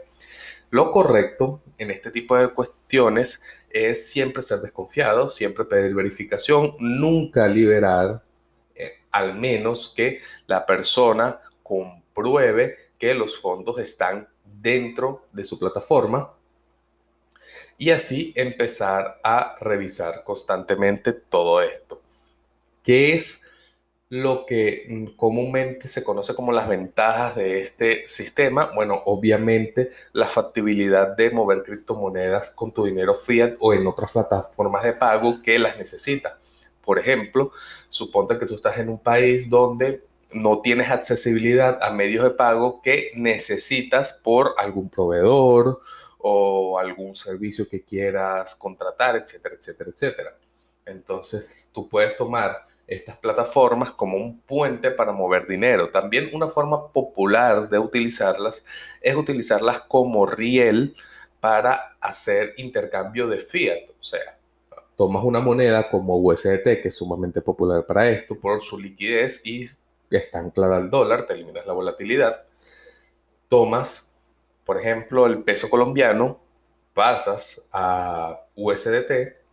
Lo 0.69 0.91
correcto 0.91 1.61
en 1.77 1.91
este 1.91 2.11
tipo 2.11 2.35
de 2.35 2.49
cuestiones 2.49 3.41
es 3.69 4.09
siempre 4.09 4.41
ser 4.41 4.59
desconfiado, 4.59 5.29
siempre 5.29 5.65
pedir 5.65 5.93
verificación, 5.93 6.75
nunca 6.79 7.47
liberar, 7.47 8.23
eh, 8.75 8.91
al 9.11 9.35
menos 9.35 9.93
que 9.95 10.19
la 10.45 10.65
persona 10.65 11.41
compruebe 11.63 12.75
que 12.97 13.13
los 13.13 13.37
fondos 13.39 13.79
están 13.79 14.27
dentro 14.43 15.27
de 15.31 15.43
su 15.43 15.59
plataforma 15.59 16.33
y 17.77 17.91
así 17.91 18.33
empezar 18.35 19.19
a 19.23 19.55
revisar 19.59 20.23
constantemente 20.23 21.13
todo 21.13 21.61
esto. 21.61 22.01
¿Qué 22.83 23.13
es 23.13 23.41
lo 24.09 24.45
que 24.45 24.85
mm, 24.89 25.15
comúnmente 25.17 25.87
se 25.87 26.03
conoce 26.03 26.33
como 26.33 26.51
las 26.51 26.67
ventajas 26.67 27.35
de 27.35 27.59
este 27.59 28.05
sistema? 28.07 28.71
Bueno, 28.73 29.01
obviamente 29.05 29.89
la 30.13 30.27
factibilidad 30.27 31.15
de 31.15 31.31
mover 31.31 31.63
criptomonedas 31.63 32.51
con 32.51 32.71
tu 32.71 32.85
dinero 32.85 33.13
fiat 33.13 33.55
o 33.59 33.73
en 33.73 33.85
otras 33.87 34.13
plataformas 34.13 34.83
de 34.83 34.93
pago 34.93 35.41
que 35.41 35.59
las 35.59 35.77
necesita. 35.77 36.39
Por 36.83 36.99
ejemplo, 36.99 37.51
suponte 37.89 38.37
que 38.37 38.45
tú 38.45 38.55
estás 38.55 38.77
en 38.77 38.89
un 38.89 38.99
país 38.99 39.49
donde 39.49 40.03
no 40.31 40.61
tienes 40.61 40.89
accesibilidad 40.89 41.79
a 41.81 41.91
medios 41.91 42.23
de 42.23 42.31
pago 42.31 42.81
que 42.81 43.11
necesitas 43.15 44.13
por 44.13 44.55
algún 44.57 44.89
proveedor 44.89 45.81
o 46.19 46.79
algún 46.79 47.15
servicio 47.15 47.67
que 47.67 47.83
quieras 47.83 48.55
contratar, 48.55 49.15
etcétera, 49.15 49.55
etcétera, 49.55 49.91
etcétera. 49.93 50.37
Entonces, 50.87 51.69
tú 51.73 51.89
puedes 51.89 52.15
tomar 52.15 52.63
estas 52.87 53.17
plataformas 53.17 53.91
como 53.91 54.17
un 54.17 54.39
puente 54.39 54.91
para 54.91 55.11
mover 55.11 55.45
dinero. 55.45 55.89
También 55.89 56.29
una 56.33 56.47
forma 56.47 56.91
popular 56.91 57.69
de 57.69 57.77
utilizarlas 57.77 58.63
es 59.01 59.15
utilizarlas 59.15 59.81
como 59.81 60.25
riel 60.25 60.95
para 61.39 61.97
hacer 61.99 62.53
intercambio 62.57 63.27
de 63.27 63.39
fiat. 63.39 63.89
O 63.99 64.03
sea, 64.03 64.39
tomas 64.95 65.23
una 65.23 65.41
moneda 65.41 65.89
como 65.89 66.17
USDT, 66.17 66.81
que 66.81 66.87
es 66.87 66.95
sumamente 66.95 67.41
popular 67.41 67.85
para 67.85 68.09
esto 68.09 68.39
por 68.39 68.61
su 68.61 68.79
liquidez 68.79 69.45
y 69.45 69.69
está 70.09 70.39
anclada 70.39 70.77
al 70.77 70.89
dólar, 70.89 71.25
te 71.25 71.33
eliminas 71.33 71.65
la 71.65 71.73
volatilidad. 71.73 72.45
Tomas, 73.49 74.11
por 74.65 74.79
ejemplo, 74.79 75.25
el 75.25 75.43
peso 75.43 75.69
colombiano, 75.69 76.39
pasas 76.93 77.61
a 77.71 78.41
USDT 78.55 79.46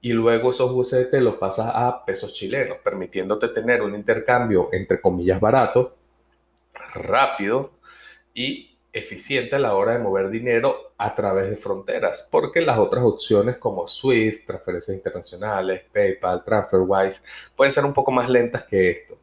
y 0.00 0.12
luego 0.12 0.50
esos 0.50 0.70
USDT 0.70 1.14
los 1.20 1.36
pasas 1.36 1.72
a 1.74 2.04
pesos 2.04 2.32
chilenos, 2.32 2.78
permitiéndote 2.80 3.48
tener 3.48 3.82
un 3.82 3.94
intercambio 3.94 4.68
entre 4.72 5.00
comillas 5.00 5.40
barato, 5.40 5.96
rápido 6.94 7.72
y 8.32 8.78
eficiente 8.92 9.56
a 9.56 9.58
la 9.58 9.74
hora 9.74 9.92
de 9.92 9.98
mover 9.98 10.30
dinero 10.30 10.94
a 10.96 11.14
través 11.14 11.50
de 11.50 11.56
fronteras, 11.56 12.26
porque 12.30 12.62
las 12.62 12.78
otras 12.78 13.04
opciones 13.04 13.58
como 13.58 13.86
Swift, 13.86 14.46
transferencias 14.46 14.96
internacionales, 14.96 15.82
PayPal, 15.92 16.42
TransferWise 16.44 17.22
pueden 17.54 17.72
ser 17.72 17.84
un 17.84 17.92
poco 17.92 18.10
más 18.10 18.28
lentas 18.28 18.64
que 18.64 18.90
esto. 18.90 19.18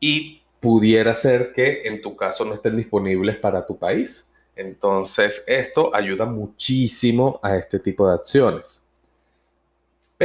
Y 0.00 0.42
pudiera 0.58 1.14
ser 1.14 1.52
que 1.52 1.82
en 1.84 2.00
tu 2.00 2.16
caso 2.16 2.44
no 2.44 2.54
estén 2.54 2.76
disponibles 2.76 3.36
para 3.36 3.66
tu 3.66 3.78
país. 3.78 4.30
Entonces, 4.56 5.44
esto 5.46 5.94
ayuda 5.94 6.24
muchísimo 6.24 7.38
a 7.42 7.56
este 7.56 7.78
tipo 7.78 8.08
de 8.08 8.14
acciones 8.14 8.83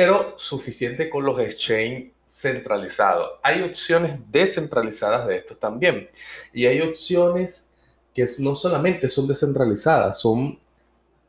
pero 0.02 0.34
suficiente 0.38 1.10
con 1.10 1.26
los 1.26 1.38
exchange 1.42 2.14
centralizados. 2.26 3.32
Hay 3.44 3.64
opciones 3.64 4.18
descentralizadas 4.32 5.28
de 5.28 5.36
estos 5.36 5.60
también. 5.60 6.10
Y 6.54 6.68
hay 6.68 6.80
opciones 6.80 7.68
que 8.14 8.24
no 8.38 8.56
solamente 8.56 9.10
son 9.10 9.28
descentralizadas, 9.28 10.18
son 10.22 10.58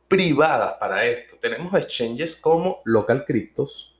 privadas 0.07 0.75
para 0.79 1.05
esto. 1.05 1.35
Tenemos 1.41 1.73
exchanges 1.73 2.37
como 2.37 2.81
Local 2.85 3.25
Cryptos, 3.25 3.93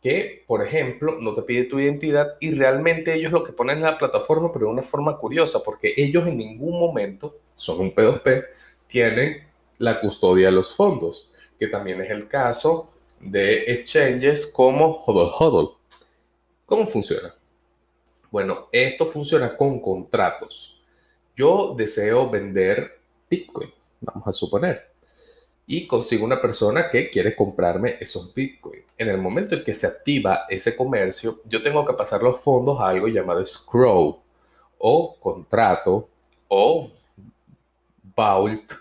que, 0.00 0.44
por 0.46 0.62
ejemplo, 0.62 1.16
no 1.20 1.34
te 1.34 1.42
pide 1.42 1.64
tu 1.64 1.80
identidad 1.80 2.36
y 2.38 2.52
realmente 2.52 3.12
ellos 3.12 3.32
lo 3.32 3.42
que 3.42 3.52
ponen 3.52 3.78
en 3.78 3.82
la 3.82 3.98
plataforma, 3.98 4.52
pero 4.52 4.66
de 4.66 4.72
una 4.72 4.84
forma 4.84 5.18
curiosa, 5.18 5.64
porque 5.64 5.94
ellos 5.96 6.28
en 6.28 6.36
ningún 6.36 6.78
momento, 6.78 7.40
son 7.54 7.80
un 7.80 7.92
P2P, 7.92 8.44
tienen 8.86 9.48
la 9.78 10.00
custodia 10.00 10.46
de 10.46 10.52
los 10.52 10.76
fondos, 10.76 11.28
que 11.58 11.66
también 11.66 12.00
es 12.02 12.10
el 12.12 12.28
caso 12.28 12.88
de 13.20 13.64
exchanges 13.72 14.46
como 14.46 15.02
HODL 15.04 15.32
HODL. 15.34 15.76
¿Cómo 16.66 16.86
funciona? 16.86 17.34
Bueno, 18.30 18.68
esto 18.72 19.06
funciona 19.06 19.56
con 19.56 19.80
contratos. 19.80 20.80
Yo 21.34 21.74
deseo 21.76 22.28
vender 22.28 23.00
Bitcoin, 23.30 23.72
vamos 24.00 24.26
a 24.26 24.32
suponer, 24.32 24.90
y 25.66 25.86
consigo 25.86 26.24
una 26.24 26.40
persona 26.40 26.88
que 26.90 27.10
quiere 27.10 27.34
comprarme 27.34 27.96
esos 28.00 28.32
Bitcoin. 28.32 28.84
En 28.96 29.08
el 29.08 29.18
momento 29.18 29.54
en 29.54 29.64
que 29.64 29.74
se 29.74 29.86
activa 29.86 30.46
ese 30.48 30.74
comercio, 30.76 31.40
yo 31.44 31.62
tengo 31.62 31.84
que 31.84 31.92
pasar 31.92 32.22
los 32.22 32.40
fondos 32.40 32.80
a 32.80 32.88
algo 32.88 33.08
llamado 33.08 33.44
scroll 33.44 34.16
o 34.78 35.16
contrato 35.18 36.08
o 36.48 36.90
vault 38.14 38.72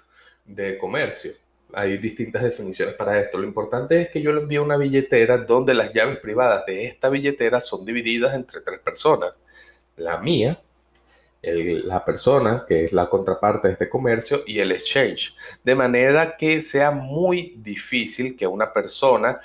de 0.46 0.78
comercio 0.78 1.34
hay 1.76 1.98
distintas 1.98 2.42
definiciones 2.42 2.96
para 2.96 3.20
esto. 3.20 3.38
Lo 3.38 3.46
importante 3.46 4.02
es 4.02 4.10
que 4.10 4.22
yo 4.22 4.32
le 4.32 4.42
envío 4.42 4.64
una 4.64 4.78
billetera 4.78 5.38
donde 5.38 5.74
las 5.74 5.94
llaves 5.94 6.20
privadas 6.20 6.66
de 6.66 6.86
esta 6.86 7.10
billetera 7.10 7.60
son 7.60 7.86
divididas 7.86 8.34
entre 8.34 8.62
tres 8.62 8.80
personas. 8.80 9.34
La 9.98 10.20
mía, 10.20 10.58
la 11.42 12.04
persona 12.04 12.66
que 12.68 12.86
es 12.86 12.94
la 12.94 13.10
contraparte 13.10 13.68
de 13.68 13.74
este 13.74 13.90
comercio 13.90 14.44
y 14.48 14.60
el 14.60 14.72
exchange. 14.72 15.36
De 15.64 15.76
manera 15.76 16.38
que 16.38 16.62
sea 16.62 16.92
muy 16.92 17.56
difícil 17.58 18.36
que 18.36 18.48
una 18.48 18.72
persona 18.72 19.40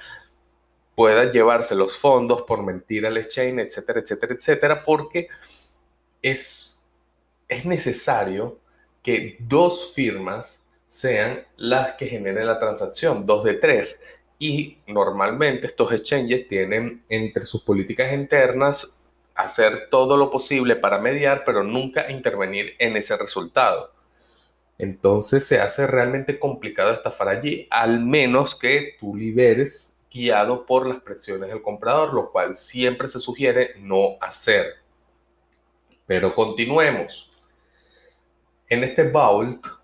pueda 0.95 1.31
llevarse 1.31 1.75
los 1.75 1.97
fondos 1.97 2.43
por 2.43 2.63
mentir 2.63 3.07
al 3.07 3.17
exchange, 3.17 3.61
etcétera, 3.61 4.01
etcétera, 4.01 4.35
etcétera, 4.35 4.85
porque 4.85 5.29
es, 6.23 6.81
es 7.49 7.65
necesario 7.65 8.59
que 9.03 9.37
dos 9.41 9.93
firmas 9.95 10.60
sean 10.91 11.47
las 11.57 11.93
que 11.93 12.07
generen 12.07 12.47
la 12.47 12.59
transacción, 12.59 13.25
dos 13.25 13.45
de 13.45 13.55
tres. 13.55 14.01
Y 14.41 14.79
normalmente 14.89 15.69
estos 15.69 15.93
exchanges 15.93 16.49
tienen 16.49 17.05
entre 17.09 17.45
sus 17.45 17.63
políticas 17.63 18.13
internas 18.13 19.01
hacer 19.37 19.89
todo 19.89 20.17
lo 20.17 20.33
posible 20.33 20.75
para 20.75 20.99
mediar, 20.99 21.45
pero 21.47 21.63
nunca 21.63 22.11
intervenir 22.11 22.75
en 22.81 22.97
ese 22.97 23.17
resultado. 23.17 23.93
Entonces 24.79 25.47
se 25.47 25.61
hace 25.61 25.87
realmente 25.87 26.41
complicado 26.41 26.91
estafar 26.91 27.29
allí, 27.29 27.69
al 27.71 28.01
menos 28.01 28.57
que 28.57 28.97
tú 28.99 29.15
liberes 29.15 29.95
guiado 30.13 30.67
por 30.67 30.89
las 30.89 30.99
presiones 30.99 31.51
del 31.51 31.63
comprador, 31.63 32.13
lo 32.13 32.33
cual 32.33 32.57
siempre 32.57 33.07
se 33.07 33.21
sugiere 33.21 33.75
no 33.79 34.17
hacer. 34.21 34.75
Pero 36.07 36.35
continuemos. 36.35 37.31
En 38.69 38.83
este 38.83 39.05
vault 39.05 39.80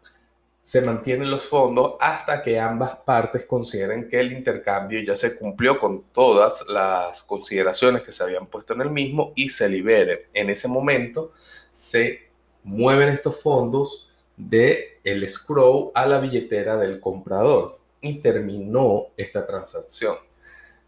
se 0.66 0.82
mantienen 0.82 1.30
los 1.30 1.44
fondos 1.44 1.94
hasta 2.00 2.42
que 2.42 2.58
ambas 2.58 2.96
partes 3.06 3.46
consideren 3.46 4.08
que 4.08 4.18
el 4.18 4.32
intercambio 4.32 4.98
ya 4.98 5.14
se 5.14 5.38
cumplió 5.38 5.78
con 5.78 6.02
todas 6.12 6.64
las 6.66 7.22
consideraciones 7.22 8.02
que 8.02 8.10
se 8.10 8.24
habían 8.24 8.48
puesto 8.48 8.74
en 8.74 8.80
el 8.80 8.90
mismo 8.90 9.32
y 9.36 9.48
se 9.48 9.68
libere. 9.68 10.26
En 10.34 10.50
ese 10.50 10.66
momento 10.66 11.30
se 11.70 12.30
mueven 12.64 13.10
estos 13.10 13.40
fondos 13.40 14.08
de 14.36 14.98
el 15.04 15.28
scroll 15.28 15.92
a 15.94 16.04
la 16.04 16.18
billetera 16.18 16.76
del 16.76 16.98
comprador 16.98 17.78
y 18.00 18.14
terminó 18.14 19.12
esta 19.16 19.46
transacción. 19.46 20.16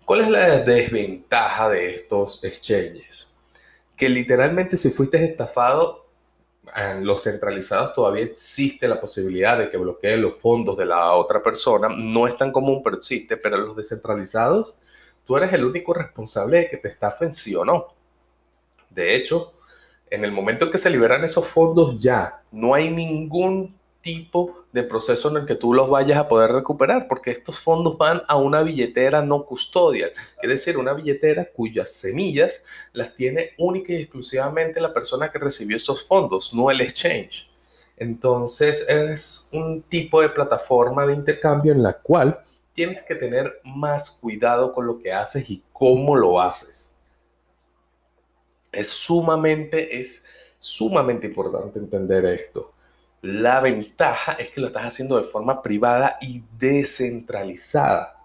¿Cuál 0.04 0.22
es 0.22 0.28
la 0.28 0.58
desventaja 0.58 1.68
de 1.68 1.94
estos 1.94 2.42
exchanges? 2.42 3.36
Que 3.96 4.08
literalmente 4.08 4.76
si 4.76 4.90
fuiste 4.90 5.24
estafado, 5.24 6.07
los 7.00 7.24
centralizados 7.24 7.94
todavía 7.94 8.24
existe 8.24 8.88
la 8.88 9.00
posibilidad 9.00 9.58
de 9.58 9.68
que 9.68 9.76
bloqueen 9.76 10.22
los 10.22 10.40
fondos 10.40 10.76
de 10.76 10.86
la 10.86 11.12
otra 11.14 11.42
persona. 11.42 11.88
No 11.88 12.26
es 12.26 12.36
tan 12.36 12.52
común, 12.52 12.82
pero 12.82 12.96
existe. 12.96 13.36
Pero 13.36 13.56
en 13.56 13.66
los 13.66 13.76
descentralizados, 13.76 14.76
tú 15.24 15.36
eres 15.36 15.52
el 15.52 15.64
único 15.64 15.94
responsable 15.94 16.58
de 16.58 16.68
que 16.68 16.76
te 16.76 16.88
estafen 16.88 17.32
sí 17.32 17.54
o 17.54 17.64
no. 17.64 17.88
De 18.90 19.14
hecho, 19.14 19.52
en 20.10 20.24
el 20.24 20.32
momento 20.32 20.64
en 20.64 20.70
que 20.70 20.78
se 20.78 20.90
liberan 20.90 21.24
esos 21.24 21.46
fondos 21.46 22.00
ya 22.00 22.42
no 22.50 22.74
hay 22.74 22.90
ningún 22.90 23.77
tipo 24.08 24.64
de 24.72 24.84
proceso 24.84 25.28
en 25.28 25.36
el 25.36 25.44
que 25.44 25.54
tú 25.54 25.74
los 25.74 25.90
vayas 25.90 26.16
a 26.18 26.28
poder 26.28 26.50
recuperar, 26.50 27.08
porque 27.08 27.30
estos 27.30 27.58
fondos 27.58 27.98
van 27.98 28.22
a 28.26 28.36
una 28.36 28.62
billetera 28.62 29.20
no 29.20 29.44
custodial, 29.44 30.12
es 30.40 30.48
decir, 30.48 30.78
una 30.78 30.94
billetera 30.94 31.50
cuyas 31.52 31.92
semillas 31.92 32.62
las 32.94 33.14
tiene 33.14 33.50
única 33.58 33.92
y 33.92 33.96
exclusivamente 33.96 34.80
la 34.80 34.94
persona 34.94 35.30
que 35.30 35.38
recibió 35.38 35.76
esos 35.76 36.02
fondos, 36.02 36.54
no 36.54 36.70
el 36.70 36.80
exchange. 36.80 37.50
Entonces 37.98 38.86
es 38.88 39.50
un 39.52 39.82
tipo 39.82 40.22
de 40.22 40.30
plataforma 40.30 41.04
de 41.04 41.12
intercambio 41.12 41.72
en 41.72 41.82
la 41.82 41.92
cual 41.92 42.40
tienes 42.72 43.02
que 43.02 43.14
tener 43.14 43.60
más 43.64 44.10
cuidado 44.10 44.72
con 44.72 44.86
lo 44.86 44.98
que 44.98 45.12
haces 45.12 45.50
y 45.50 45.62
cómo 45.70 46.16
lo 46.16 46.40
haces. 46.40 46.94
Es 48.72 48.88
sumamente, 48.88 49.98
es 49.98 50.24
sumamente 50.56 51.26
importante 51.26 51.78
entender 51.78 52.24
esto. 52.24 52.72
La 53.20 53.60
ventaja 53.60 54.32
es 54.32 54.50
que 54.50 54.60
lo 54.60 54.68
estás 54.68 54.84
haciendo 54.84 55.16
de 55.16 55.24
forma 55.24 55.60
privada 55.60 56.18
y 56.20 56.42
descentralizada, 56.58 58.20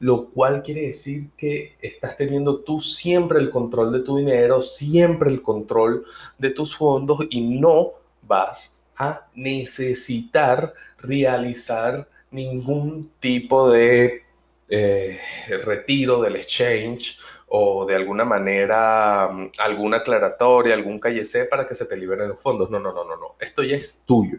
lo 0.00 0.28
cual 0.30 0.62
quiere 0.62 0.82
decir 0.82 1.30
que 1.36 1.76
estás 1.80 2.16
teniendo 2.16 2.60
tú 2.60 2.80
siempre 2.80 3.38
el 3.38 3.48
control 3.48 3.92
de 3.92 4.00
tu 4.00 4.16
dinero, 4.16 4.60
siempre 4.60 5.30
el 5.30 5.40
control 5.40 6.04
de 6.38 6.50
tus 6.50 6.76
fondos 6.76 7.20
y 7.30 7.58
no 7.60 7.92
vas 8.22 8.78
a 8.98 9.28
necesitar 9.34 10.74
realizar 10.98 12.08
ningún 12.30 13.12
tipo 13.20 13.70
de 13.70 14.24
eh, 14.68 15.20
retiro 15.64 16.20
del 16.22 16.36
exchange 16.36 17.16
o 17.48 17.84
de 17.86 17.94
alguna 17.94 18.24
manera 18.24 19.28
mm, 19.30 19.52
alguna 19.58 19.98
aclaratoria, 19.98 20.74
algún 20.74 21.00
C 21.24 21.44
para 21.46 21.66
que 21.66 21.74
se 21.74 21.84
te 21.86 21.96
liberen 21.96 22.28
los 22.28 22.40
fondos. 22.40 22.70
No, 22.70 22.80
no, 22.80 22.92
no, 22.92 23.04
no, 23.04 23.16
no. 23.16 23.36
Esto 23.40 23.62
ya 23.62 23.76
es 23.76 24.04
tuyo 24.06 24.38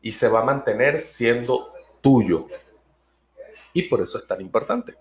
y 0.00 0.12
se 0.12 0.28
va 0.28 0.40
a 0.40 0.44
mantener 0.44 1.00
siendo 1.00 1.72
tuyo. 2.00 2.46
Y 3.72 3.82
por 3.82 4.00
eso 4.00 4.18
es 4.18 4.26
tan 4.26 4.40
importante. 4.40 4.96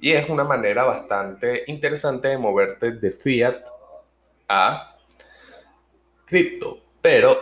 Y 0.00 0.12
es 0.12 0.28
una 0.28 0.44
manera 0.44 0.84
bastante 0.84 1.64
interesante 1.66 2.28
de 2.28 2.38
moverte 2.38 2.92
de 2.92 3.10
fiat 3.10 3.68
a 4.48 4.96
cripto. 6.24 6.76
Pero 7.00 7.36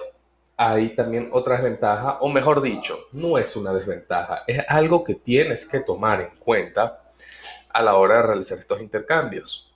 hay 0.56 0.90
también 0.90 1.28
otra 1.32 1.56
desventaja, 1.56 2.18
o 2.20 2.28
mejor 2.28 2.62
dicho, 2.62 3.08
no 3.12 3.36
es 3.36 3.56
una 3.56 3.72
desventaja, 3.72 4.44
es 4.46 4.64
algo 4.68 5.04
que 5.04 5.14
tienes 5.14 5.66
que 5.66 5.80
tomar 5.80 6.22
en 6.22 6.34
cuenta 6.38 7.05
a 7.76 7.82
la 7.82 7.96
hora 7.96 8.16
de 8.16 8.22
realizar 8.22 8.58
estos 8.58 8.80
intercambios. 8.80 9.70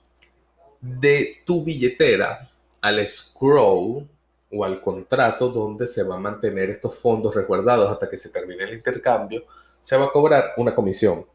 De 0.81 1.43
tu 1.45 1.63
billetera 1.63 2.39
al 2.81 3.07
scroll 3.07 4.09
o 4.51 4.65
al 4.65 4.81
contrato 4.81 5.49
donde 5.49 5.85
se 5.85 6.01
va 6.01 6.15
a 6.15 6.19
mantener 6.19 6.71
estos 6.71 6.97
fondos 6.97 7.35
resguardados 7.35 7.91
hasta 7.91 8.09
que 8.09 8.17
se 8.17 8.29
termine 8.29 8.63
el 8.63 8.73
intercambio, 8.73 9.45
se 9.79 9.95
va 9.95 10.05
a 10.05 10.11
cobrar 10.11 10.53
una 10.57 10.73
comisión. 10.73 11.27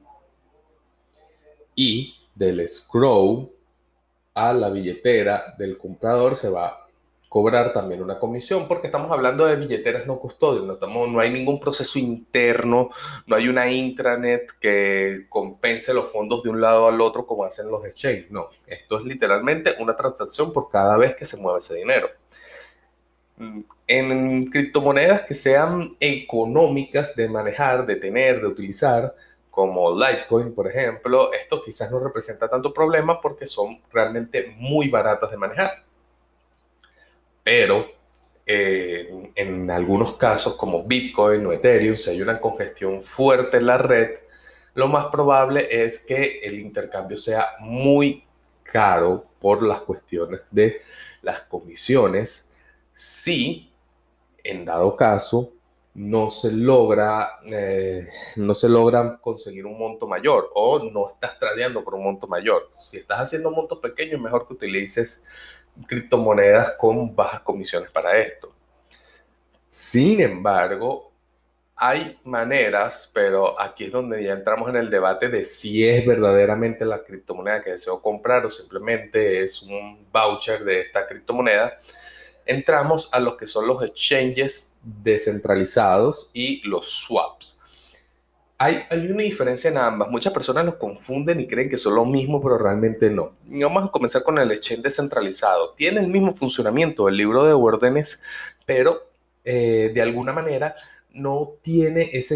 Y 1.77 2.17
del 2.35 2.67
scroll 2.69 3.49
a 4.35 4.53
la 4.53 4.69
billetera 4.69 5.55
del 5.57 5.79
comprador 5.79 6.35
se 6.35 6.49
va 6.49 6.86
cobrar 7.29 7.73
también 7.73 8.03
una 8.03 8.19
comisión 8.19 8.69
porque 8.69 8.87
estamos 8.87 9.11
hablando 9.11 9.47
de 9.47 9.57
billeteras 9.57 10.07
no 10.07 10.19
custodias, 10.19 10.65
no, 10.65 10.75
estamos, 10.75 11.09
no 11.09 11.19
hay 11.21 11.31
ningún 11.31 11.59
proceso 11.59 11.99
interno, 11.99 12.91
no 13.27 13.37
hay 13.37 13.49
una 13.49 13.71
intranet 13.71 14.53
que 14.61 15.27
compense 15.29 15.93
los 15.93 16.11
fondos 16.11 16.43
de 16.43 16.51
un 16.51 16.61
lado 16.61 16.87
al 16.87 17.01
otro 17.01 17.27
como 17.27 17.45
hacen 17.45 17.69
los 17.69 17.85
exchanges, 17.85 18.31
no, 18.31 18.49
esto 18.67 18.99
es 18.99 19.05
literalmente 19.05 19.75
una 19.81 19.97
transacción 19.97 20.53
por 20.53 20.71
cada 20.71 20.97
vez 20.97 21.15
que 21.15 21.25
se 21.25 21.37
mueve 21.37 21.59
ese 21.59 21.75
dinero. 21.75 22.09
En 23.87 24.47
criptomonedas 24.47 25.23
que 25.23 25.35
sean 25.35 25.95
económicas 26.01 27.15
de 27.17 27.29
manejar, 27.29 27.85
de 27.85 27.97
tener, 27.97 28.41
de 28.41 28.47
utilizar, 28.47 29.15
como 29.51 29.91
Litecoin, 29.99 30.55
por 30.55 30.69
ejemplo, 30.69 31.33
esto 31.33 31.61
quizás 31.63 31.91
no 31.91 31.99
representa 31.99 32.49
tanto 32.49 32.73
problema 32.73 33.21
porque 33.21 33.47
son 33.47 33.81
realmente 33.93 34.55
muy 34.59 34.89
baratas 34.89 35.31
de 35.31 35.37
manejar 35.37 35.86
pero 37.47 37.87
eh, 38.45 39.31
en 39.37 39.71
algunos 39.71 40.15
casos 40.15 40.57
como 40.57 40.83
Bitcoin 40.83 41.47
o 41.47 41.53
Ethereum, 41.53 41.95
si 41.95 42.11
hay 42.11 42.21
una 42.21 42.41
congestión 42.41 43.01
fuerte 43.01 43.59
en 43.59 43.67
la 43.67 43.79
red, 43.79 44.19
lo 44.75 44.89
más 44.89 45.07
probable 45.13 45.69
es 45.71 46.01
que 46.01 46.41
el 46.43 46.59
intercambio 46.59 47.17
sea 47.17 47.47
muy 47.61 48.25
caro 48.65 49.27
por 49.39 49.63
las 49.63 49.81
cuestiones 49.83 50.41
de 50.51 50.81
las 51.23 51.43
comisiones. 51.43 52.49
Si 52.93 53.73
en 54.43 54.65
dado 54.65 54.97
caso 54.97 55.53
no 55.95 56.29
se 56.31 56.53
logra 56.53 57.31
eh, 57.47 58.07
no 58.37 58.55
se 58.55 58.69
logra 58.69 59.19
conseguir 59.19 59.65
un 59.67 59.79
monto 59.79 60.07
mayor 60.07 60.51
o 60.55 60.79
no 60.91 61.09
estás 61.09 61.39
tradeando 61.39 61.85
por 61.85 61.95
un 61.95 62.03
monto 62.03 62.27
mayor. 62.27 62.69
Si 62.73 62.97
estás 62.97 63.21
haciendo 63.21 63.53
montos 63.53 63.79
pequeños 63.79 64.21
mejor 64.21 64.49
que 64.49 64.55
utilices 64.55 65.23
criptomonedas 65.87 66.73
con 66.73 67.15
bajas 67.15 67.41
comisiones 67.41 67.91
para 67.91 68.17
esto. 68.19 68.53
Sin 69.67 70.21
embargo, 70.21 71.13
hay 71.79 72.19
maneras, 72.25 73.11
pero 73.13 73.61
aquí 73.61 73.85
es 73.85 73.93
donde 73.93 74.25
ya 74.25 74.33
entramos 74.33 74.71
en 74.71 74.77
el 74.77 74.89
debate 74.89 75.29
de 75.29 75.45
si 75.45 75.87
es 75.87 76.07
verdaderamente 76.07 76.87
la 76.87 77.05
criptomoneda 77.05 77.63
que 77.63 77.73
deseo 77.73 78.01
comprar 78.01 78.47
o 78.47 78.51
simplemente 78.51 79.43
es 79.43 79.61
un 79.61 80.07
voucher 80.11 80.65
de 80.65 80.81
esta 80.81 81.07
criptomoneda. 81.07 81.77
Entramos 82.47 83.11
a 83.13 83.21
lo 83.21 83.37
que 83.37 83.47
son 83.47 83.67
los 83.67 83.83
exchanges 83.83 84.73
descentralizados 84.83 86.31
y 86.33 86.67
los 86.67 86.87
swaps. 86.87 87.61
Hay, 88.59 88.87
una 89.11 89.23
diferencia 89.23 89.69
en 89.71 89.77
ambas. 89.77 90.09
Muchas 90.09 90.33
personas 90.33 90.65
los 90.65 90.77
confunden 90.77 91.41
y 91.41 91.47
creen 91.47 91.69
que 91.69 91.77
son 91.77 91.95
lo 91.95 92.07
mismo, 92.07 92.41
pero 92.41 92.57
realmente 92.57 93.11
no. 93.11 93.37
vamos 93.45 93.85
a 93.85 93.93
comenzar 93.93 94.23
con 94.23 94.39
el 94.39 94.51
exchange 94.51 94.83
descentralizado. 94.83 95.75
Tiene 95.75 96.01
el 96.01 96.09
mismo 96.09 96.35
funcionamiento 96.35 97.07
del 97.07 97.19
libro 97.19 97.45
de 97.45 97.53
órdenes, 97.53 98.23
pero 98.65 99.11
eh, 99.45 99.91
de 99.95 100.01
alguna 100.01 100.33
manera 100.33 100.75
no 101.13 101.59
tiene 101.61 102.09
ese, 102.13 102.35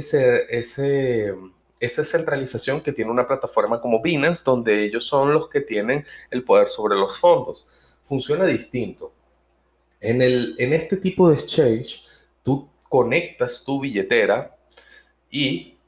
ese, 0.51 1.35
esa 1.81 2.05
centralización 2.05 2.83
que 2.83 2.93
tiene 2.93 3.11
una 3.11 3.27
plataforma 3.27 3.81
como 3.81 4.03
Binance, 4.03 4.43
donde 4.45 4.85
ellos 4.85 5.07
son 5.07 5.33
los 5.33 5.49
que 5.49 5.63
tienen 5.63 6.05
el 6.31 6.45
poder 6.45 6.69
sobre 6.69 6.97
los 6.97 7.19
fondos. 7.19 7.97
Funciona 8.03 8.45
distinto. 8.45 9.15
En, 10.01 10.21
el, 10.21 10.55
en 10.59 10.75
este 10.75 10.99
tipo 10.99 11.31
de 11.31 11.37
exchange, 11.37 12.03
tú 12.43 12.69
conectas 12.91 13.65
tu 13.65 13.81
billetera 13.81 14.55
y 15.31 15.79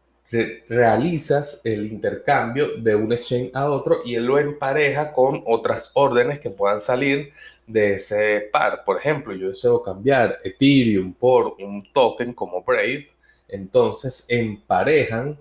realizas 0.68 1.60
el 1.64 1.86
intercambio 1.86 2.76
de 2.78 2.94
un 2.94 3.12
exchange 3.12 3.50
a 3.54 3.70
otro 3.70 4.00
y 4.04 4.14
él 4.14 4.24
lo 4.24 4.38
empareja 4.38 5.12
con 5.12 5.42
otras 5.46 5.90
órdenes 5.94 6.40
que 6.40 6.50
puedan 6.50 6.80
salir 6.80 7.32
de 7.66 7.94
ese 7.94 8.48
par. 8.52 8.84
Por 8.84 8.98
ejemplo, 8.98 9.34
yo 9.34 9.48
deseo 9.48 9.82
cambiar 9.82 10.38
Ethereum 10.42 11.12
por 11.12 11.56
un 11.60 11.92
token 11.92 12.32
como 12.32 12.62
Brave, 12.62 13.08
entonces 13.48 14.24
emparejan 14.28 15.38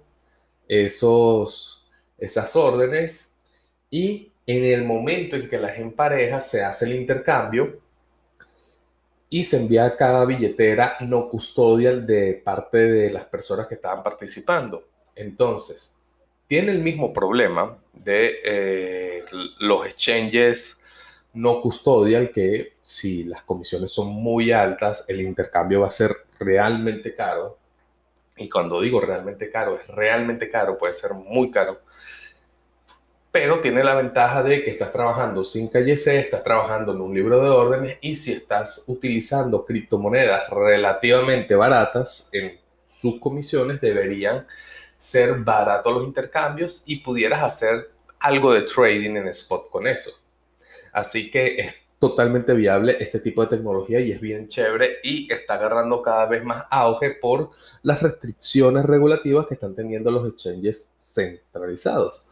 esos, 0.67 1.86
esas 2.17 2.56
órdenes 2.56 3.32
y 3.89 4.32
en 4.45 4.65
el 4.65 4.84
momento 4.84 5.36
en 5.36 5.47
que 5.47 5.58
las 5.58 5.77
empareja 5.77 6.41
se 6.41 6.63
hace 6.63 6.86
el 6.86 6.93
intercambio 6.95 7.80
y 9.34 9.46
se 9.46 9.56
envía 9.56 9.86
a 9.86 9.96
cada 9.96 10.26
billetera 10.26 10.98
no 11.00 11.30
custodial 11.30 12.06
de 12.06 12.34
parte 12.34 12.78
de 12.78 13.10
las 13.10 13.24
personas 13.24 13.65
que 13.65 13.76
estaban 13.76 14.04
participando. 14.04 14.84
Entonces, 15.15 15.96
tiene 16.48 16.74
el 16.74 16.80
mismo 16.80 17.13
problema 17.13 17.80
de 17.94 18.41
eh, 18.44 19.26
los 19.60 19.88
exchanges 19.88 20.80
no 21.32 21.62
custodial 21.62 22.30
que 22.32 22.74
si 22.82 23.24
las 23.24 23.44
comisiones 23.44 23.89
son 23.94 24.08
muy 24.10 24.52
altas, 24.52 25.06
el 25.08 25.22
intercambio 25.22 25.80
va 25.80 25.88
a 25.88 25.91
ser 25.91 26.13
realmente 26.38 27.15
caro. 27.15 27.58
Y 28.36 28.50
cuando 28.50 28.82
digo 28.82 29.00
realmente 29.00 29.50
caro, 29.50 29.80
es 29.80 29.88
realmente 29.88 30.50
caro, 30.50 30.78
puede 30.78 30.91
ser 30.91 31.13
muy 31.13 31.50
caro. 31.52 31.80
Pero 33.32 33.62
tiene 33.62 33.84
la 33.84 33.96
ventaja 33.96 34.44
de 34.44 34.62
que 34.62 34.72
estás 34.72 34.91
trabajando 34.91 35.46
sin 35.46 35.70
calle 35.70 35.96
C, 35.96 36.20
estás 36.20 36.44
trabajando 36.44 36.91
en 36.91 37.00
un 37.00 37.13
libro 37.13 37.41
de 37.41 37.50
órdenes 37.50 37.98
y 38.02 38.15
si 38.15 38.34
estás 38.34 38.84
utilizando 38.88 39.63
criptomonedas 39.63 40.50
relativamente 40.50 41.56
baratas 41.56 42.30
en 42.34 42.60
sus 42.86 43.22
comisiones, 43.22 43.80
deberían 43.80 44.46
ser 44.98 45.36
baratos 45.39 45.94
los 45.94 46.04
intercambios 46.04 46.84
y 46.86 46.98
pudieras 46.98 47.41
hacer 47.41 47.91
algo 48.20 48.54
de 48.54 48.63
trading 48.63 49.15
en 49.15 49.28
spot 49.28 49.70
con 49.70 49.88
eso. 49.88 50.12
Así 50.91 51.32
que 51.32 51.56
es 51.62 51.76
totalmente 52.00 52.54
viable 52.54 52.98
este 53.00 53.20
tipo 53.20 53.44
de 53.44 53.56
tecnología 53.56 54.00
y 54.00 54.12
es 54.12 54.20
bien 54.20 54.48
chévere 54.48 54.98
y 55.04 55.32
está 55.32 55.54
agarrando 55.54 56.02
cada 56.02 56.26
vez 56.26 56.44
más 56.44 56.65
auge 56.70 57.12
por 57.12 57.52
las 57.84 58.02
restricciones 58.02 58.86
regulativas 58.86 59.46
que 59.48 59.54
están 59.54 59.74
teniendo 59.74 60.12
los 60.12 60.28
exchanges 60.28 60.94
centralizados. 60.98 62.26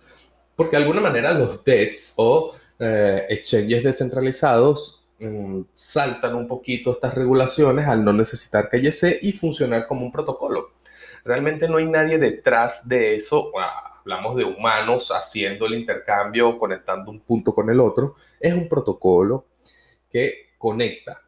Porque 0.60 0.76
de 0.76 0.84
alguna 0.84 1.00
manera 1.00 1.32
los 1.32 1.64
DEX 1.64 2.16
o 2.18 2.54
eh, 2.80 3.26
exchanges 3.30 3.82
descentralizados 3.82 5.06
mm, 5.18 5.62
saltan 5.72 6.36
un 6.36 6.50
poquito 6.50 6.92
estas 6.92 7.14
regulaciones 7.14 7.88
al 7.88 8.04
no 8.04 8.12
necesitar 8.12 8.68
KYC 8.68 9.20
y 9.22 9.32
funcionar 9.32 9.88
como 9.88 10.02
un 10.06 10.12
protocolo. 10.12 10.74
Realmente 11.24 11.70
no 11.70 11.78
hay 11.78 11.86
nadie 11.86 12.18
detrás 12.18 12.86
de 12.86 13.16
eso. 13.16 13.54
hablamos 14.02 14.36
de 14.36 14.44
humanos 14.44 15.12
haciendo 15.12 15.66
el 15.66 15.76
intercambio, 15.76 16.60
conectando 16.60 17.10
un 17.10 17.22
punto 17.22 17.56
con 17.56 17.70
el 17.70 17.80
otro. 17.80 18.16
Es 18.38 18.54
un 18.54 18.68
protocolo 18.68 19.46
que 20.12 20.50
conecta 20.58 21.22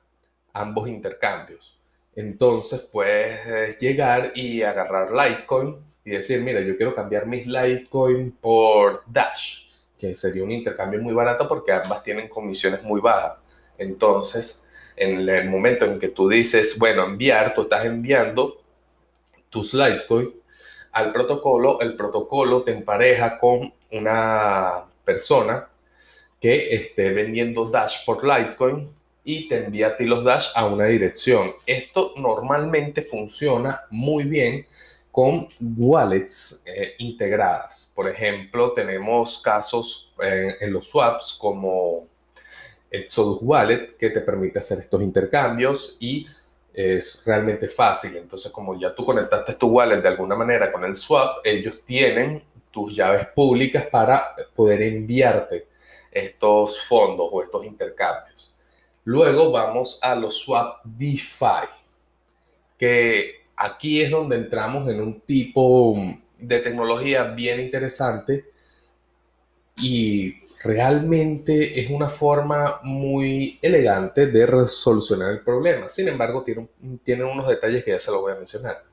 ambos 0.52 0.90
intercambios. 0.90 1.81
Entonces 2.16 2.82
puedes 2.82 3.78
llegar 3.80 4.34
y 4.36 4.64
agarrar 4.64 5.12
Litecoin 5.12 5.76
y 6.04 6.12
decir, 6.12 6.42
mira, 6.42 6.60
yo 6.62 6.76
quiero 6.76 6.94
cambiar 6.94 7.26
mis 7.26 7.48
Litecoin 7.48 8.32
por 8.32 9.04
Dash, 9.08 9.64
que 9.98 10.14
sería 10.14 10.44
un 10.44 10.52
intercambio 10.52 11.02
muy 11.02 11.14
barato 11.14 11.48
porque 11.48 11.72
ambas 11.72 12.04
tienen 12.04 12.28
comisiones 12.28 12.84
muy 12.84 13.00
bajas. 13.00 13.38
Entonces, 13.78 14.68
en 14.96 15.28
el 15.28 15.50
momento 15.50 15.86
en 15.86 16.00
que 16.00 16.10
tú 16.10 16.28
dices, 16.28 16.78
bueno, 16.78 17.06
enviar, 17.06 17.54
tú 17.54 17.64
estás 17.64 17.86
enviando 17.86 18.62
tus 19.50 19.74
Litecoin 19.74 20.34
al 20.92 21.14
protocolo, 21.14 21.80
el 21.80 21.96
protocolo 21.96 22.64
te 22.64 22.72
empareja 22.72 23.40
con 23.40 23.74
una 23.92 24.86
persona 25.06 25.70
que 26.42 26.76
esté 26.76 27.12
vendiendo 27.12 27.70
Dash 27.70 28.04
por 28.06 28.26
Litecoin 28.26 28.86
y 29.24 29.48
te 29.48 29.66
envía 29.66 29.88
a 29.88 29.98
ti 29.98 30.06
los 30.06 30.24
Dash 30.24 30.48
a 30.56 30.66
una 30.66 30.86
dirección. 30.86 31.54
Esto 31.66 32.14
normalmente 32.18 33.02
funciona 33.02 33.84
muy 33.90 34.24
bien 34.24 34.66
con 35.12 35.48
wallets 35.60 36.64
eh, 36.66 36.96
integradas. 37.00 37.92
Por 37.94 38.08
ejemplo, 38.08 38.74
tenemos 38.74 39.40
casos 39.40 40.14
en, 40.20 40.56
en 40.60 40.74
los 40.74 40.88
swaps 40.88 41.36
como 41.40 42.08
Exodus 42.90 43.40
Wallet 43.42 43.96
que 43.98 44.10
te 44.10 44.22
permite 44.22 44.60
hacer 44.60 44.80
estos 44.80 45.02
intercambios 45.02 45.98
y 46.00 46.26
es 46.74 47.24
realmente 47.26 47.68
fácil. 47.68 48.18
Entonces, 48.18 48.52
como 48.52 48.80
ya 48.80 48.94
tú 48.94 49.06
conectaste 49.06 49.54
tu 49.54 49.68
wallet 49.68 50.02
de 50.02 50.08
alguna 50.08 50.36
manera 50.36 50.72
con 50.72 50.84
el 50.84 50.96
swap, 50.96 51.38
ellos 51.44 51.80
tienen 51.86 52.44
tus 52.72 52.96
llaves 52.96 53.28
públicas 53.36 53.86
para 53.92 54.34
poder 54.56 54.82
enviarte 54.82 55.68
estos 56.12 56.86
fondos 56.88 57.30
o 57.32 57.44
estos 57.44 57.66
intercambios. 57.66 58.51
Luego 59.04 59.52
vamos 59.52 60.00
a 60.02 60.16
los 60.16 60.38
swap 60.38 60.84
DeFi, 60.84 61.68
que 62.78 63.46
aquí 63.58 64.02
es 64.02 64.12
donde 64.12 64.36
entramos 64.36 64.88
en 64.88 65.02
un 65.02 65.22
tipo 65.22 65.96
de 66.38 66.60
tecnología 66.60 67.24
bien 67.24 67.60
interesante 67.60 68.46
y 69.78 70.36
realmente 70.64 71.80
es 71.80 71.90
una 71.90 72.08
forma 72.08 72.80
muy 72.84 73.58
elegante 73.62 74.28
de 74.28 74.46
resolucionar 74.46 75.32
el 75.32 75.42
problema. 75.42 75.90
Sin 75.90 76.08
embargo, 76.08 76.44
tienen, 76.44 77.26
unos 77.26 77.48
detalles 77.48 77.84
que 77.84 77.92
ya 77.92 78.00
se 78.00 78.12
los 78.12 78.22
voy 78.22 78.34
a 78.34 78.36
mencionar. 78.36 78.84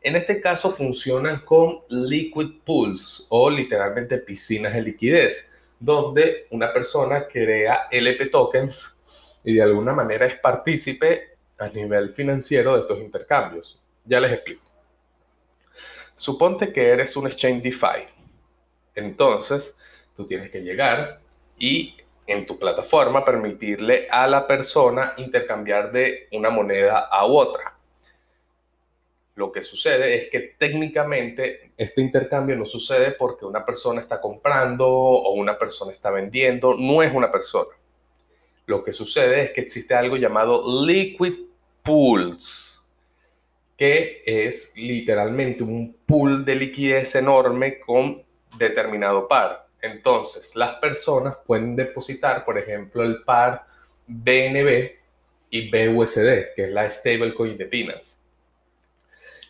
En 0.00 0.16
este 0.16 0.40
caso 0.40 0.70
funcionan 0.70 1.40
con 1.40 1.80
liquid 1.88 2.62
pools 2.64 3.26
o 3.28 3.50
literalmente 3.50 4.18
piscinas 4.18 4.72
de 4.72 4.82
liquidez, 4.82 5.46
donde 5.78 6.46
una 6.50 6.72
persona 6.72 7.26
crea 7.28 7.88
LP 7.90 8.26
tokens 8.26 8.91
y 9.44 9.54
de 9.54 9.62
alguna 9.62 9.92
manera 9.92 10.26
es 10.26 10.36
partícipe 10.36 11.36
a 11.58 11.68
nivel 11.68 12.10
financiero 12.10 12.74
de 12.74 12.80
estos 12.80 13.00
intercambios. 13.00 13.80
Ya 14.04 14.20
les 14.20 14.32
explico. 14.32 14.62
Suponte 16.14 16.72
que 16.72 16.88
eres 16.88 17.16
un 17.16 17.26
exchange 17.26 17.62
DeFi. 17.62 18.08
Entonces, 18.94 19.74
Tú 20.14 20.26
tienes 20.26 20.50
que 20.50 20.60
llegar 20.60 21.20
y 21.58 21.96
en 22.26 22.46
tu 22.46 22.58
plataforma 22.58 23.24
permitirle 23.24 24.08
a 24.10 24.26
la 24.26 24.46
persona 24.46 25.14
intercambiar 25.16 25.90
de 25.90 26.28
una 26.32 26.50
moneda 26.50 26.98
a 27.10 27.24
otra. 27.24 27.76
Lo 29.34 29.50
que 29.50 29.64
sucede 29.64 30.14
es 30.16 30.28
que 30.28 30.40
técnicamente 30.58 31.72
este 31.78 32.02
intercambio 32.02 32.54
no 32.56 32.66
sucede 32.66 33.12
porque 33.12 33.46
una 33.46 33.64
persona 33.64 34.00
está 34.00 34.20
comprando 34.20 34.86
o 34.86 35.32
una 35.32 35.58
persona 35.58 35.92
está 35.92 36.10
vendiendo, 36.10 36.74
no 36.74 37.02
es 37.02 37.12
una 37.14 37.30
persona. 37.30 37.70
Lo 38.66 38.84
que 38.84 38.92
sucede 38.92 39.42
es 39.42 39.50
que 39.50 39.60
existe 39.62 39.94
algo 39.94 40.16
llamado 40.16 40.86
liquid 40.86 41.34
pools, 41.82 42.82
que 43.76 44.22
es 44.24 44.72
literalmente 44.76 45.64
un 45.64 45.96
pool 46.06 46.44
de 46.44 46.54
liquidez 46.54 47.14
enorme 47.16 47.80
con 47.80 48.16
determinado 48.56 49.26
par. 49.26 49.68
Entonces, 49.80 50.54
las 50.54 50.74
personas 50.74 51.36
pueden 51.44 51.74
depositar, 51.74 52.44
por 52.44 52.56
ejemplo, 52.56 53.02
el 53.02 53.24
par 53.24 53.66
BNB 54.06 54.92
y 55.50 55.70
BUSD, 55.70 56.54
que 56.54 56.64
es 56.64 56.70
la 56.70 56.88
stablecoin 56.88 57.56
de 57.56 57.64
Binance. 57.64 58.18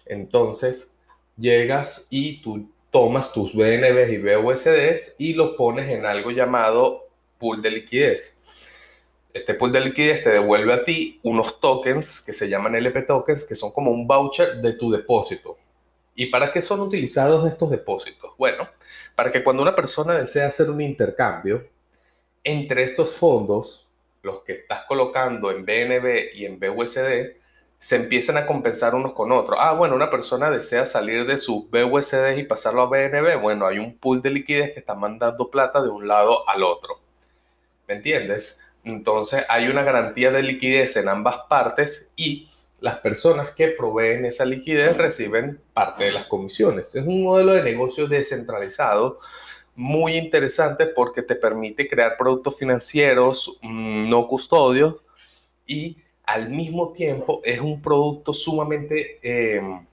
Entonces, 0.06 0.92
llegas 1.36 2.06
y 2.10 2.40
tú 2.42 2.70
tomas 2.90 3.32
tus 3.32 3.54
BNB 3.54 4.10
y 4.10 4.18
BUSDs 4.18 5.14
y 5.18 5.34
lo 5.34 5.56
pones 5.56 5.88
en 5.90 6.06
algo 6.06 6.30
llamado 6.30 7.08
pool 7.38 7.62
de 7.62 7.70
liquidez. 7.70 8.36
Este 9.32 9.54
pool 9.54 9.72
de 9.72 9.80
liquidez 9.80 10.22
te 10.22 10.30
devuelve 10.30 10.74
a 10.74 10.84
ti 10.84 11.18
unos 11.22 11.58
tokens 11.60 12.20
que 12.20 12.32
se 12.32 12.48
llaman 12.48 12.74
LP 12.74 13.02
tokens, 13.02 13.44
que 13.44 13.54
son 13.54 13.70
como 13.70 13.90
un 13.90 14.06
voucher 14.06 14.60
de 14.60 14.72
tu 14.74 14.90
depósito. 14.90 15.56
¿Y 16.14 16.26
para 16.26 16.50
qué 16.50 16.60
son 16.60 16.80
utilizados 16.80 17.48
estos 17.48 17.70
depósitos? 17.70 18.32
Bueno, 18.36 18.68
para 19.14 19.32
que 19.32 19.42
cuando 19.42 19.62
una 19.62 19.74
persona 19.74 20.14
desea 20.14 20.46
hacer 20.46 20.68
un 20.68 20.80
intercambio, 20.80 21.66
entre 22.44 22.82
estos 22.82 23.16
fondos, 23.16 23.88
los 24.22 24.40
que 24.40 24.52
estás 24.52 24.82
colocando 24.82 25.50
en 25.50 25.64
BNB 25.64 26.34
y 26.34 26.44
en 26.44 26.60
BUSD, 26.60 27.40
se 27.78 27.96
empiezan 27.96 28.36
a 28.36 28.46
compensar 28.46 28.94
unos 28.94 29.12
con 29.12 29.32
otros. 29.32 29.58
Ah, 29.60 29.72
bueno, 29.72 29.96
una 29.96 30.10
persona 30.10 30.50
desea 30.50 30.86
salir 30.86 31.26
de 31.26 31.38
sus 31.38 31.68
BUSD 31.70 32.36
y 32.36 32.44
pasarlo 32.44 32.82
a 32.82 32.86
BNB. 32.86 33.40
Bueno, 33.40 33.66
hay 33.66 33.78
un 33.78 33.98
pool 33.98 34.22
de 34.22 34.30
liquidez 34.30 34.72
que 34.72 34.80
está 34.80 34.94
mandando 34.94 35.50
plata 35.50 35.82
de 35.82 35.88
un 35.88 36.06
lado 36.06 36.48
al 36.48 36.62
otro. 36.62 37.00
¿Me 37.88 37.94
entiendes? 37.94 38.60
Entonces 38.84 39.44
hay 39.48 39.68
una 39.68 39.82
garantía 39.82 40.30
de 40.30 40.42
liquidez 40.42 40.96
en 40.96 41.08
ambas 41.08 41.36
partes 41.48 42.10
y 42.16 42.48
las 42.80 42.98
personas 42.98 43.52
que 43.52 43.68
proveen 43.68 44.24
esa 44.24 44.44
liquidez 44.44 44.96
reciben 44.96 45.60
parte 45.72 46.04
de 46.04 46.12
las 46.12 46.24
comisiones. 46.24 46.94
Es 46.96 47.06
un 47.06 47.22
modelo 47.22 47.52
de 47.52 47.62
negocio 47.62 48.08
descentralizado 48.08 49.20
muy 49.74 50.16
interesante 50.16 50.86
porque 50.86 51.22
te 51.22 51.36
permite 51.36 51.88
crear 51.88 52.16
productos 52.18 52.58
financieros 52.58 53.56
mm, 53.62 54.10
no 54.10 54.26
custodios 54.26 54.96
y 55.66 55.96
al 56.24 56.48
mismo 56.48 56.92
tiempo 56.92 57.40
es 57.44 57.60
un 57.60 57.80
producto 57.80 58.34
sumamente 58.34 59.18
em, 59.22 59.86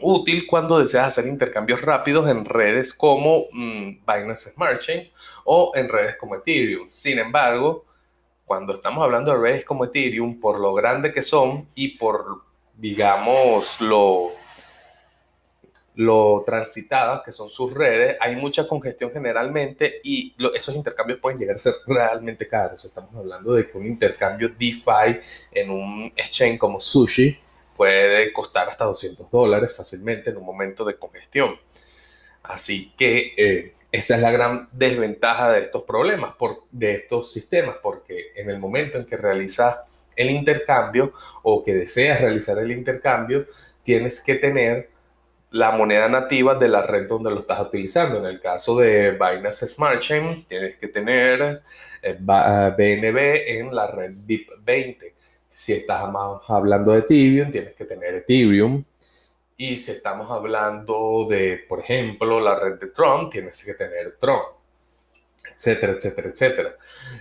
útil 0.00 0.46
cuando 0.46 0.78
deseas 0.78 1.06
hacer 1.06 1.26
intercambios 1.26 1.82
rápidos 1.82 2.28
en 2.28 2.44
redes 2.44 2.92
como 2.92 3.44
mm, 3.52 4.00
Binance 4.06 4.50
Smart 4.50 4.80
Chain 4.80 5.08
o 5.44 5.72
en 5.74 5.88
redes 5.88 6.16
como 6.16 6.34
Ethereum. 6.34 6.86
Sin 6.86 7.18
embargo, 7.18 7.84
cuando 8.48 8.72
estamos 8.72 9.04
hablando 9.04 9.30
de 9.30 9.38
redes 9.38 9.64
como 9.64 9.84
Ethereum, 9.84 10.40
por 10.40 10.58
lo 10.58 10.72
grande 10.72 11.12
que 11.12 11.20
son 11.20 11.68
y 11.74 11.98
por, 11.98 12.44
digamos, 12.74 13.78
lo, 13.80 14.32
transitadas 16.46 17.20
que 17.22 17.30
son 17.30 17.50
sus 17.50 17.74
redes, 17.74 18.16
hay 18.20 18.36
mucha 18.36 18.66
congestión 18.66 19.10
generalmente 19.12 20.00
y 20.02 20.34
esos 20.54 20.74
intercambios 20.74 21.18
pueden 21.18 21.38
llegar 21.38 21.56
a 21.56 21.58
ser 21.58 21.74
realmente 21.86 22.48
caros. 22.48 22.86
Estamos 22.86 23.14
hablando 23.14 23.52
de 23.52 23.66
que 23.66 23.76
un 23.76 23.86
intercambio 23.86 24.48
DeFi 24.48 25.20
en 25.52 25.70
un 25.70 26.06
exchange 26.16 26.58
como 26.58 26.80
Sushi 26.80 27.38
puede 27.76 28.32
costar 28.32 28.66
hasta 28.66 28.86
200 28.86 29.30
dólares 29.30 29.76
fácilmente 29.76 30.30
en 30.30 30.38
un 30.38 30.46
momento 30.46 30.86
de 30.86 30.96
congestión. 30.96 31.54
Así 32.42 32.94
que 32.96 33.34
eh, 33.36 33.74
esa 33.90 34.16
es 34.16 34.20
la 34.20 34.30
gran 34.30 34.68
desventaja 34.72 35.50
de 35.52 35.60
estos 35.60 35.84
problemas, 35.84 36.32
por, 36.32 36.64
de 36.70 36.92
estos 36.94 37.32
sistemas, 37.32 37.76
porque 37.82 38.32
en 38.36 38.50
el 38.50 38.58
momento 38.58 38.98
en 38.98 39.06
que 39.06 39.16
realizas 39.16 40.06
el 40.14 40.30
intercambio 40.30 41.12
o 41.42 41.62
que 41.62 41.74
deseas 41.74 42.20
realizar 42.20 42.58
el 42.58 42.70
intercambio, 42.70 43.46
tienes 43.82 44.20
que 44.20 44.34
tener 44.34 44.90
la 45.50 45.70
moneda 45.70 46.08
nativa 46.08 46.54
de 46.54 46.68
la 46.68 46.82
red 46.82 47.08
donde 47.08 47.30
lo 47.30 47.40
estás 47.40 47.60
utilizando. 47.60 48.18
En 48.18 48.26
el 48.26 48.40
caso 48.40 48.76
de 48.76 49.12
Binance 49.12 49.66
Smart 49.66 50.00
Chain, 50.00 50.46
tienes 50.46 50.76
que 50.76 50.88
tener 50.88 51.62
BNB 52.20 53.16
eh, 53.16 53.58
en 53.58 53.74
la 53.74 53.86
red 53.86 54.12
BIP20. 54.12 55.14
Si 55.48 55.72
estás 55.72 56.04
hablando 56.48 56.92
de 56.92 56.98
Ethereum, 56.98 57.50
tienes 57.50 57.74
que 57.74 57.86
tener 57.86 58.14
Ethereum. 58.14 58.84
Y 59.60 59.76
si 59.76 59.90
estamos 59.90 60.30
hablando 60.30 61.26
de, 61.28 61.58
por 61.68 61.80
ejemplo, 61.80 62.38
la 62.38 62.54
red 62.54 62.78
de 62.78 62.86
Tron, 62.86 63.28
tienes 63.28 63.64
que 63.64 63.74
tener 63.74 64.16
Tron, 64.16 64.40
etcétera, 65.52 65.94
etcétera, 65.94 66.28
etcétera. 66.28 66.76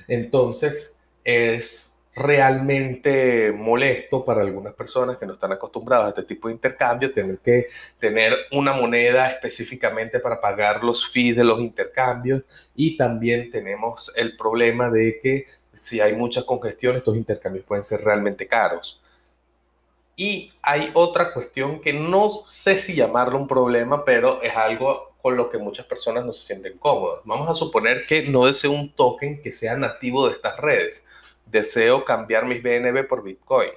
Entonces, 0.08 1.00
es 1.24 1.98
realmente 2.16 3.52
molesto 3.52 4.24
para 4.24 4.42
algunas 4.42 4.76
personas 4.76 5.18
que 5.18 5.26
no 5.26 5.34
están 5.34 5.52
acostumbradas 5.52 6.06
a 6.06 6.10
este 6.10 6.24
tipo 6.24 6.48
de 6.48 6.54
intercambio, 6.54 7.12
tener 7.12 7.40
que 7.40 7.66
tener 7.98 8.36
una 8.52 8.74
moneda 8.74 9.32
específicamente 9.32 10.20
para 10.20 10.40
pagar 10.40 10.84
los 10.84 11.10
fees 11.10 11.36
de 11.36 11.44
los 11.44 11.60
intercambios 11.60 12.72
y 12.76 12.98
también 12.98 13.50
tenemos 13.50 14.12
el 14.16 14.38
problema 14.38 14.92
de 14.92 15.18
que 15.20 15.46
si 15.74 16.02
hay 16.02 16.14
mucha 16.14 16.44
congestión 16.44 16.96
estos 16.96 17.18
intercambios 17.18 17.66
pueden 17.66 17.84
ser 17.84 18.02
realmente 18.02 18.48
caros. 18.48 19.02
Y 20.18 20.52
hay 20.62 20.92
otra 20.94 21.32
cuestión 21.34 21.80
que 21.80 21.94
no 21.94 22.28
sé 22.50 22.76
si 22.76 22.96
llamarlo 22.96 23.38
un 23.38 23.48
problema, 23.48 24.04
pero 24.04 24.42
es 24.42 24.54
algo 24.58 25.16
con 25.22 25.38
lo 25.38 25.48
que 25.48 25.58
muchas 25.58 25.86
personas 25.86 26.26
no 26.26 26.34
se 26.34 26.46
sienten 26.46 26.78
cómodas. 26.78 27.22
Vamos 27.24 27.50
a 27.50 27.54
suponer 27.54 28.06
que 28.06 28.24
no 28.24 28.46
deseo 28.46 28.72
un 28.72 28.94
token 28.94 29.42
que 29.42 29.54
sea 29.54 29.78
nativo 29.78 30.28
de 30.28 30.34
estas 30.34 30.58
redes 30.58 31.06
deseo 31.52 32.06
cambiar 32.06 32.46
mis 32.46 32.62
BNB 32.62 33.08
por 33.08 33.24
Bitcoin. 33.24 33.70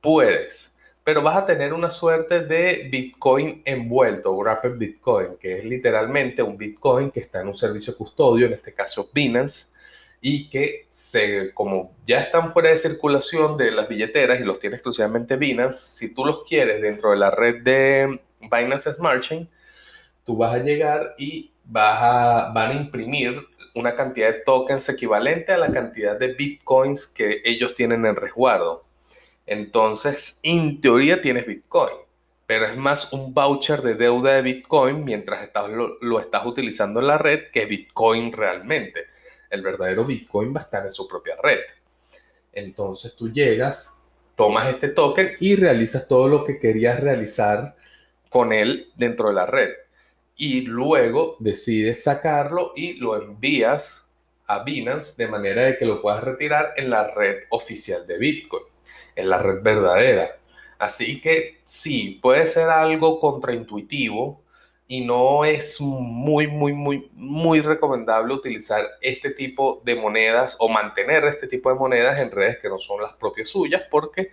Puedes, 0.00 0.72
pero 1.04 1.22
vas 1.22 1.36
a 1.36 1.46
tener 1.46 1.72
una 1.72 1.90
suerte 1.90 2.40
de 2.40 2.88
Bitcoin 2.90 3.62
envuelto, 3.64 4.36
Wrapped 4.36 4.76
Bitcoin, 4.76 5.36
que 5.36 5.58
es 5.58 5.64
literalmente 5.64 6.42
un 6.42 6.56
Bitcoin 6.56 7.10
que 7.10 7.20
está 7.20 7.40
en 7.40 7.48
un 7.48 7.54
servicio 7.54 7.96
custodio, 7.96 8.46
en 8.46 8.52
este 8.52 8.72
caso 8.74 9.10
Binance, 9.12 9.66
y 10.20 10.50
que 10.50 10.86
se, 10.90 11.52
como 11.54 11.96
ya 12.06 12.20
están 12.20 12.52
fuera 12.52 12.70
de 12.70 12.76
circulación 12.76 13.56
de 13.56 13.70
las 13.70 13.88
billeteras 13.88 14.40
y 14.40 14.44
los 14.44 14.58
tiene 14.58 14.76
exclusivamente 14.76 15.36
Binance, 15.36 15.96
si 15.96 16.14
tú 16.14 16.24
los 16.24 16.42
quieres 16.44 16.82
dentro 16.82 17.10
de 17.10 17.16
la 17.16 17.30
red 17.30 17.62
de 17.62 18.20
Binance 18.40 18.92
Smart 18.92 19.22
Chain, 19.22 19.48
tú 20.24 20.36
vas 20.36 20.54
a 20.54 20.62
llegar 20.62 21.14
y 21.18 21.52
vas 21.64 21.98
a, 22.02 22.52
van 22.52 22.70
a 22.70 22.74
imprimir 22.74 23.46
una 23.74 23.94
cantidad 23.94 24.32
de 24.32 24.40
tokens 24.40 24.88
equivalente 24.88 25.52
a 25.52 25.58
la 25.58 25.72
cantidad 25.72 26.18
de 26.18 26.34
bitcoins 26.34 27.06
que 27.06 27.40
ellos 27.44 27.74
tienen 27.74 28.04
en 28.04 28.16
resguardo. 28.16 28.82
Entonces, 29.46 30.38
en 30.42 30.80
teoría 30.80 31.20
tienes 31.20 31.46
bitcoin, 31.46 31.94
pero 32.46 32.66
es 32.66 32.76
más 32.76 33.12
un 33.12 33.32
voucher 33.32 33.82
de 33.82 33.94
deuda 33.94 34.34
de 34.34 34.42
bitcoin 34.42 35.04
mientras 35.04 35.42
estás, 35.42 35.68
lo, 35.68 36.20
estás 36.20 36.46
utilizando 36.46 37.00
en 37.00 37.06
la 37.06 37.18
red 37.18 37.50
que 37.52 37.66
bitcoin 37.66 38.32
realmente. 38.32 39.06
El 39.50 39.62
verdadero 39.62 40.04
bitcoin 40.04 40.54
va 40.54 40.60
a 40.60 40.62
estar 40.64 40.84
en 40.84 40.90
su 40.90 41.06
propia 41.06 41.36
red. 41.42 41.58
Entonces 42.52 43.14
tú 43.14 43.30
llegas, 43.30 43.96
tomas 44.34 44.68
este 44.68 44.88
token 44.88 45.32
y 45.40 45.56
realizas 45.56 46.08
todo 46.08 46.28
lo 46.28 46.44
que 46.44 46.58
querías 46.58 47.00
realizar 47.00 47.76
con 48.30 48.52
él 48.52 48.92
dentro 48.96 49.28
de 49.28 49.34
la 49.34 49.46
red 49.46 49.70
y 50.40 50.62
luego 50.62 51.36
decides 51.38 52.02
sacarlo 52.02 52.72
y 52.74 52.94
lo 52.94 53.22
envías 53.22 54.06
a 54.46 54.64
Binance 54.64 55.14
de 55.18 55.28
manera 55.28 55.66
de 55.66 55.76
que 55.76 55.84
lo 55.84 56.00
puedas 56.00 56.24
retirar 56.24 56.72
en 56.78 56.88
la 56.88 57.08
red 57.08 57.42
oficial 57.50 58.06
de 58.06 58.16
Bitcoin, 58.16 58.62
en 59.16 59.28
la 59.28 59.36
red 59.36 59.62
verdadera. 59.62 60.38
Así 60.78 61.20
que 61.20 61.58
sí, 61.62 62.18
puede 62.22 62.46
ser 62.46 62.70
algo 62.70 63.20
contraintuitivo 63.20 64.39
y 64.92 65.02
no 65.02 65.44
es 65.44 65.80
muy, 65.80 66.48
muy, 66.48 66.72
muy, 66.72 67.08
muy 67.14 67.60
recomendable 67.60 68.34
utilizar 68.34 68.84
este 69.00 69.30
tipo 69.30 69.80
de 69.84 69.94
monedas 69.94 70.56
o 70.58 70.68
mantener 70.68 71.22
este 71.26 71.46
tipo 71.46 71.70
de 71.70 71.78
monedas 71.78 72.18
en 72.18 72.32
redes 72.32 72.58
que 72.58 72.68
no 72.68 72.76
son 72.80 73.00
las 73.00 73.12
propias 73.12 73.48
suyas 73.50 73.82
porque 73.88 74.32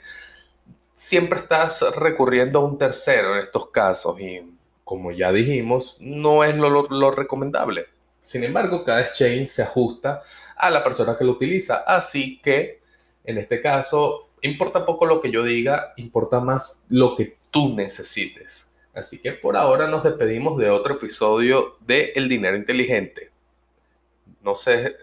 siempre 0.96 1.38
estás 1.38 1.86
recurriendo 1.96 2.58
a 2.58 2.66
un 2.66 2.80
tercero 2.80 3.36
en 3.36 3.42
estos 3.42 3.70
casos 3.70 4.20
y 4.20 4.52
como 4.84 5.12
ya 5.12 5.32
dijimos, 5.32 5.96
no 6.00 6.44
es 6.44 6.56
lo, 6.56 7.12
recomendable. 7.12 7.86
Sin 8.20 8.44
embargo, 8.44 8.84
cada 8.84 9.02
exchange 9.02 9.46
se 9.46 9.62
ajusta 9.62 10.24
a 10.56 10.72
la 10.72 10.84
persona 10.84 11.16
que 11.16 11.24
lo 11.24 11.34
utiliza. 11.34 11.84
Así 11.86 12.42
que, 12.42 12.82
en 13.26 13.38
este 13.38 13.62
caso, 13.62 14.32
importa 14.42 14.88
poco 14.88 15.06
lo 15.06 15.22
que 15.22 15.30
yo 15.30 15.44
diga, 15.44 15.94
importa 15.98 16.40
más 16.40 16.84
lo 16.90 17.16
que 17.16 17.38
tú 17.52 17.76
necesites. 17.76 18.72
Así 18.98 19.20
que 19.20 19.34
por 19.34 19.56
ahora 19.56 19.88
nos 19.88 20.04
despedimos 20.04 20.58
de 20.58 20.72
otro 20.72 20.96
episodio 20.96 21.78
de 21.82 22.14
El 22.16 22.28
Dinero 22.28 22.58
Inteligente. 22.58 23.32
No 24.42 24.56
sé... 24.56 24.98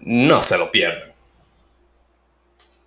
No 0.00 0.42
se 0.42 0.58
lo 0.58 0.70
pierdan. 0.70 1.11